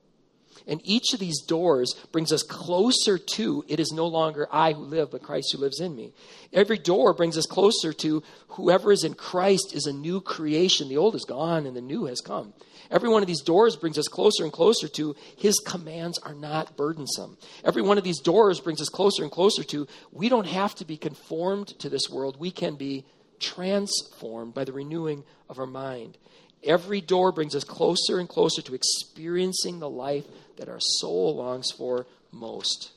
And 0.66 0.82
each 0.84 1.14
of 1.14 1.20
these 1.20 1.42
doors 1.42 1.94
brings 2.12 2.32
us 2.32 2.44
closer 2.44 3.18
to 3.18 3.64
it 3.68 3.80
is 3.80 3.92
no 3.92 4.08
longer 4.08 4.48
I 4.52 4.74
who 4.74 4.84
live, 4.84 5.12
but 5.12 5.24
Christ 5.24 5.52
who 5.52 5.60
lives 5.60 5.80
in 5.80 5.96
me. 5.96 6.14
Every 6.54 6.78
door 6.78 7.14
brings 7.14 7.38
us 7.38 7.46
closer 7.46 7.94
to 7.94 8.24
whoever 8.50 8.92
is 8.92 9.04
in 9.04 9.14
Christ 9.14 9.74
is 9.74 9.86
a 9.86 9.94
new 9.94 10.22
creation. 10.22 10.90
The 10.90 10.98
old 10.98 11.16
is 11.16 11.26
gone 11.26 11.66
and 11.66 11.76
the 11.76 11.82
new 11.82 12.06
has 12.06 12.22
come. 12.22 12.54
Every 12.90 13.10
one 13.10 13.22
of 13.22 13.28
these 13.28 13.42
doors 13.42 13.76
brings 13.76 13.98
us 13.98 14.08
closer 14.08 14.44
and 14.44 14.54
closer 14.54 14.88
to 14.88 15.16
his 15.36 15.60
commands 15.60 16.18
are 16.20 16.34
not 16.34 16.78
burdensome. 16.78 17.38
Every 17.64 17.82
one 17.82 17.98
of 17.98 18.04
these 18.04 18.20
doors 18.20 18.60
brings 18.60 18.82
us 18.82 18.90
closer 18.90 19.24
and 19.24 19.32
closer 19.32 19.64
to 19.66 19.88
we 20.12 20.30
don't 20.30 20.48
have 20.48 20.74
to 20.76 20.86
be 20.86 20.98
conformed 20.98 21.68
to 21.80 21.90
this 21.90 22.10
world. 22.10 22.40
We 22.40 22.52
can 22.52 22.76
be 22.76 23.06
transformed 23.40 24.54
by 24.54 24.64
the 24.64 24.74
renewing 24.74 25.24
of 25.50 25.60
our 25.60 25.68
mind. 25.68 26.18
Every 26.64 27.02
door 27.02 27.32
brings 27.32 27.56
us 27.56 27.64
closer 27.64 28.20
and 28.20 28.28
closer 28.28 28.62
to 28.64 28.74
experiencing 28.74 29.80
the 29.80 29.90
life 29.90 30.26
that 30.58 30.70
our 30.70 30.80
soul 30.80 31.36
longs 31.36 31.72
for 31.72 32.06
most. 32.32 32.92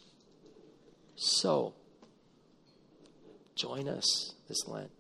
So, 1.17 1.75
join 3.55 3.89
us 3.89 4.35
this 4.49 4.67
Lent 4.67 4.91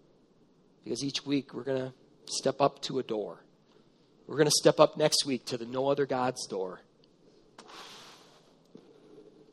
because 0.84 1.02
each 1.02 1.24
week 1.26 1.54
we're 1.54 1.64
going 1.64 1.80
to 1.80 1.92
step 2.26 2.60
up 2.60 2.82
to 2.82 2.98
a 2.98 3.02
door. 3.02 3.42
We're 4.26 4.36
going 4.36 4.46
to 4.46 4.54
step 4.54 4.78
up 4.78 4.96
next 4.96 5.26
week 5.26 5.46
to 5.46 5.56
the 5.56 5.66
no 5.66 5.88
other 5.88 6.06
God's 6.06 6.46
door. 6.46 6.80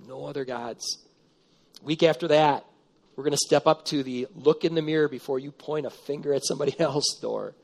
No 0.07 0.25
other 0.25 0.45
gods. 0.45 0.99
Week 1.81 2.03
after 2.03 2.27
that, 2.29 2.65
we're 3.15 3.23
going 3.23 3.31
to 3.31 3.45
step 3.45 3.65
up 3.65 3.85
to 3.85 4.03
the 4.03 4.27
look 4.35 4.63
in 4.63 4.75
the 4.75 4.81
mirror 4.81 5.07
before 5.07 5.39
you 5.39 5.51
point 5.51 5.85
a 5.85 5.89
finger 5.89 6.33
at 6.33 6.45
somebody 6.45 6.75
else's 6.79 7.17
door 7.21 7.55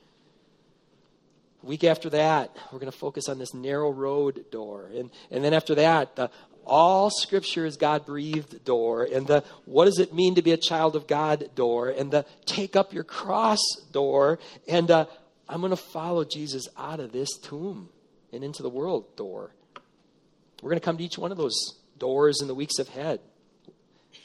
week 1.63 1.83
after 1.83 2.09
that, 2.11 2.55
we're 2.71 2.79
going 2.79 2.91
to 2.91 2.97
focus 2.97 3.29
on 3.29 3.39
this 3.39 3.53
narrow 3.53 3.91
road 3.91 4.45
door. 4.51 4.89
And, 4.95 5.09
and 5.31 5.43
then 5.43 5.53
after 5.53 5.75
that, 5.75 6.15
the 6.15 6.29
all 6.65 7.09
scripture 7.09 7.65
is 7.65 7.77
God 7.77 8.05
breathed 8.05 8.63
door. 8.63 9.07
And 9.11 9.27
the 9.27 9.43
what 9.65 9.85
does 9.85 9.99
it 9.99 10.13
mean 10.13 10.35
to 10.35 10.41
be 10.41 10.51
a 10.51 10.57
child 10.57 10.95
of 10.95 11.07
God 11.07 11.49
door. 11.55 11.89
And 11.89 12.11
the 12.11 12.25
take 12.45 12.75
up 12.75 12.93
your 12.93 13.03
cross 13.03 13.59
door. 13.91 14.39
And 14.67 14.89
uh, 14.91 15.05
I'm 15.47 15.61
going 15.61 15.71
to 15.71 15.77
follow 15.77 16.23
Jesus 16.23 16.67
out 16.77 16.99
of 16.99 17.11
this 17.11 17.29
tomb 17.41 17.89
and 18.31 18.43
into 18.43 18.63
the 18.63 18.69
world 18.69 19.15
door. 19.15 19.51
We're 20.61 20.69
going 20.69 20.79
to 20.79 20.85
come 20.85 20.97
to 20.97 21.03
each 21.03 21.17
one 21.17 21.31
of 21.31 21.37
those 21.37 21.77
doors 21.97 22.41
in 22.41 22.47
the 22.47 22.55
weeks 22.55 22.79
ahead. 22.79 23.19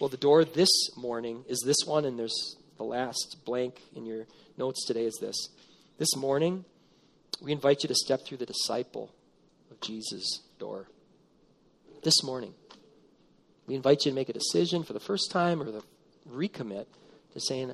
Well, 0.00 0.08
the 0.08 0.16
door 0.16 0.44
this 0.44 0.70
morning 0.96 1.44
is 1.48 1.62
this 1.66 1.78
one, 1.84 2.04
and 2.04 2.16
there's 2.16 2.56
the 2.76 2.84
last 2.84 3.38
blank 3.44 3.80
in 3.96 4.06
your 4.06 4.26
notes 4.56 4.86
today 4.86 5.04
is 5.04 5.18
this. 5.20 5.48
This 5.98 6.14
morning, 6.16 6.64
we 7.40 7.52
invite 7.52 7.82
you 7.82 7.88
to 7.88 7.94
step 7.94 8.24
through 8.24 8.38
the 8.38 8.46
disciple 8.46 9.10
of 9.70 9.80
Jesus' 9.80 10.40
door 10.58 10.88
this 12.02 12.22
morning. 12.24 12.54
We 13.66 13.74
invite 13.74 14.04
you 14.04 14.12
to 14.12 14.14
make 14.14 14.28
a 14.28 14.32
decision 14.32 14.82
for 14.82 14.92
the 14.92 15.00
first 15.00 15.30
time 15.30 15.60
or 15.60 15.70
the 15.70 15.82
recommit 16.30 16.86
to 17.32 17.40
saying, 17.40 17.72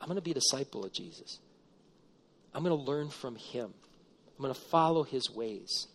I'm 0.00 0.08
going 0.08 0.16
to 0.16 0.22
be 0.22 0.30
a 0.32 0.34
disciple 0.34 0.84
of 0.84 0.92
Jesus. 0.92 1.38
I'm 2.54 2.64
going 2.64 2.76
to 2.76 2.82
learn 2.82 3.10
from 3.10 3.36
him. 3.36 3.72
I'm 4.36 4.42
going 4.42 4.54
to 4.54 4.60
follow 4.60 5.02
his 5.02 5.30
ways. 5.30 5.86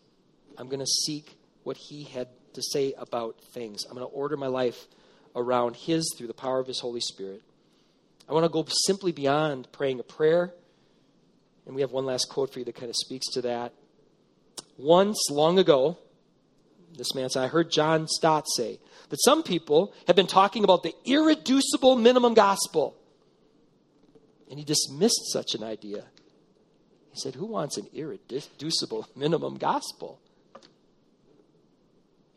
I'm 0.58 0.67
going 0.67 0.80
to 0.80 0.86
seek 0.86 1.36
what 1.63 1.78
he 1.78 2.04
had 2.04 2.28
to 2.54 2.62
say 2.62 2.93
about 2.97 3.41
things. 3.54 3.86
I'm 3.86 3.95
going 3.95 4.08
to 4.08 4.13
order 4.13 4.38
my 4.38 4.47
life 4.47 4.86
around 5.36 5.76
his 5.76 6.13
through 6.17 6.28
the 6.28 6.34
power 6.34 6.60
of 6.60 6.67
his 6.67 6.80
Holy 6.80 7.00
Spirit. 7.00 7.41
I 8.30 8.34
want 8.34 8.45
to 8.45 8.50
go 8.50 8.65
simply 8.86 9.12
beyond 9.12 9.71
praying 9.71 10.00
a 10.00 10.04
prayer 10.04 10.54
and 11.65 11.76
we 11.76 11.82
have 11.82 11.91
one 11.91 12.06
last 12.06 12.30
quote 12.30 12.52
for 12.52 12.60
you 12.60 12.65
that 12.65 12.76
kind 12.76 12.89
of 12.89 12.95
speaks 12.95 13.28
to 13.34 13.41
that. 13.41 13.74
Once, 14.78 15.30
long 15.30 15.60
ago, 15.60 15.97
this 16.97 17.13
man 17.13 17.30
said, 17.30 17.43
I 17.43 17.47
heard 17.47 17.71
John 17.71 18.08
Stott 18.08 18.45
say 18.56 18.80
that 19.10 19.21
some 19.24 19.43
people 19.43 19.93
have 20.08 20.15
been 20.15 20.28
talking 20.28 20.63
about 20.63 20.84
the 20.84 20.93
irreducible 21.06 21.95
minimum 21.95 22.34
gospel. 22.34 22.95
And 24.50 24.60
he 24.60 24.65
dismissed 24.65 25.32
such 25.32 25.56
an 25.56 25.63
idea. 25.63 26.06
He 27.13 27.19
said, 27.19 27.36
Who 27.36 27.45
wants 27.45 27.78
an 27.78 27.88
irreducible 27.93 29.08
minimum 29.15 29.58
gospel? 29.58 30.19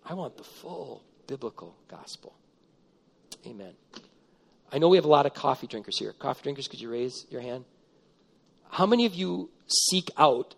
I 0.04 0.14
want 0.14 0.36
the 0.36 0.44
full 0.44 1.02
biblical 1.26 1.76
gospel. 1.88 2.34
Amen. 3.46 3.72
I 4.72 4.78
know 4.78 4.88
we 4.88 4.96
have 4.96 5.04
a 5.04 5.08
lot 5.08 5.26
of 5.26 5.34
coffee 5.34 5.66
drinkers 5.66 5.98
here. 5.98 6.12
Coffee 6.12 6.42
drinkers, 6.42 6.68
could 6.68 6.80
you 6.80 6.90
raise 6.90 7.26
your 7.30 7.40
hand? 7.40 7.64
How 8.70 8.86
many 8.86 9.06
of 9.06 9.14
you 9.14 9.50
seek 9.66 10.10
out 10.16 10.54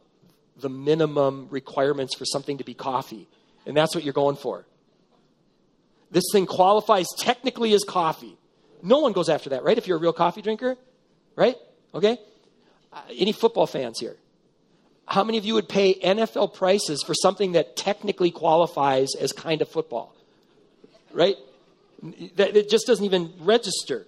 the 0.56 0.68
minimum 0.68 1.48
requirements 1.50 2.16
for 2.16 2.24
something 2.24 2.58
to 2.58 2.64
be 2.64 2.74
coffee? 2.74 3.28
And 3.66 3.76
that's 3.76 3.94
what 3.94 4.04
you're 4.04 4.14
going 4.14 4.36
for. 4.36 4.64
This 6.10 6.24
thing 6.32 6.46
qualifies 6.46 7.06
technically 7.18 7.72
as 7.72 7.84
coffee. 7.84 8.36
No 8.82 9.00
one 9.00 9.12
goes 9.12 9.28
after 9.28 9.50
that, 9.50 9.64
right? 9.64 9.76
If 9.76 9.86
you're 9.86 9.96
a 9.96 10.00
real 10.00 10.12
coffee 10.12 10.42
drinker, 10.42 10.76
right? 11.34 11.56
Okay? 11.94 12.18
Uh, 12.92 13.00
any 13.16 13.32
football 13.32 13.66
fans 13.66 13.98
here? 13.98 14.16
How 15.06 15.24
many 15.24 15.38
of 15.38 15.44
you 15.44 15.54
would 15.54 15.68
pay 15.68 15.94
NFL 15.94 16.54
prices 16.54 17.02
for 17.02 17.14
something 17.14 17.52
that 17.52 17.76
technically 17.76 18.30
qualifies 18.30 19.08
as 19.18 19.32
kind 19.32 19.62
of 19.62 19.68
football? 19.68 20.14
Right? 21.12 21.36
That 22.36 22.56
it 22.56 22.68
just 22.68 22.86
doesn't 22.86 23.04
even 23.04 23.32
register. 23.40 24.06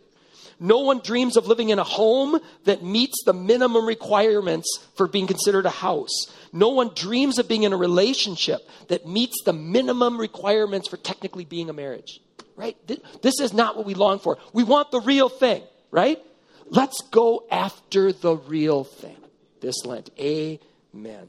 No 0.60 0.80
one 0.80 1.00
dreams 1.00 1.36
of 1.36 1.46
living 1.46 1.68
in 1.68 1.78
a 1.78 1.84
home 1.84 2.40
that 2.64 2.82
meets 2.82 3.22
the 3.24 3.32
minimum 3.32 3.86
requirements 3.86 4.68
for 4.96 5.06
being 5.06 5.26
considered 5.26 5.66
a 5.66 5.70
house. 5.70 6.26
No 6.52 6.70
one 6.70 6.90
dreams 6.94 7.38
of 7.38 7.46
being 7.48 7.62
in 7.62 7.72
a 7.72 7.76
relationship 7.76 8.60
that 8.88 9.06
meets 9.06 9.42
the 9.44 9.52
minimum 9.52 10.18
requirements 10.18 10.88
for 10.88 10.96
technically 10.96 11.44
being 11.44 11.70
a 11.70 11.72
marriage. 11.72 12.20
Right? 12.56 12.76
This 13.22 13.38
is 13.40 13.52
not 13.52 13.76
what 13.76 13.86
we 13.86 13.94
long 13.94 14.18
for. 14.18 14.36
We 14.52 14.64
want 14.64 14.90
the 14.90 15.00
real 15.00 15.28
thing, 15.28 15.62
right? 15.92 16.20
Let's 16.66 17.02
go 17.02 17.44
after 17.50 18.12
the 18.12 18.36
real 18.36 18.82
thing 18.82 19.16
this 19.60 19.86
Lent. 19.86 20.10
Amen. 20.18 21.28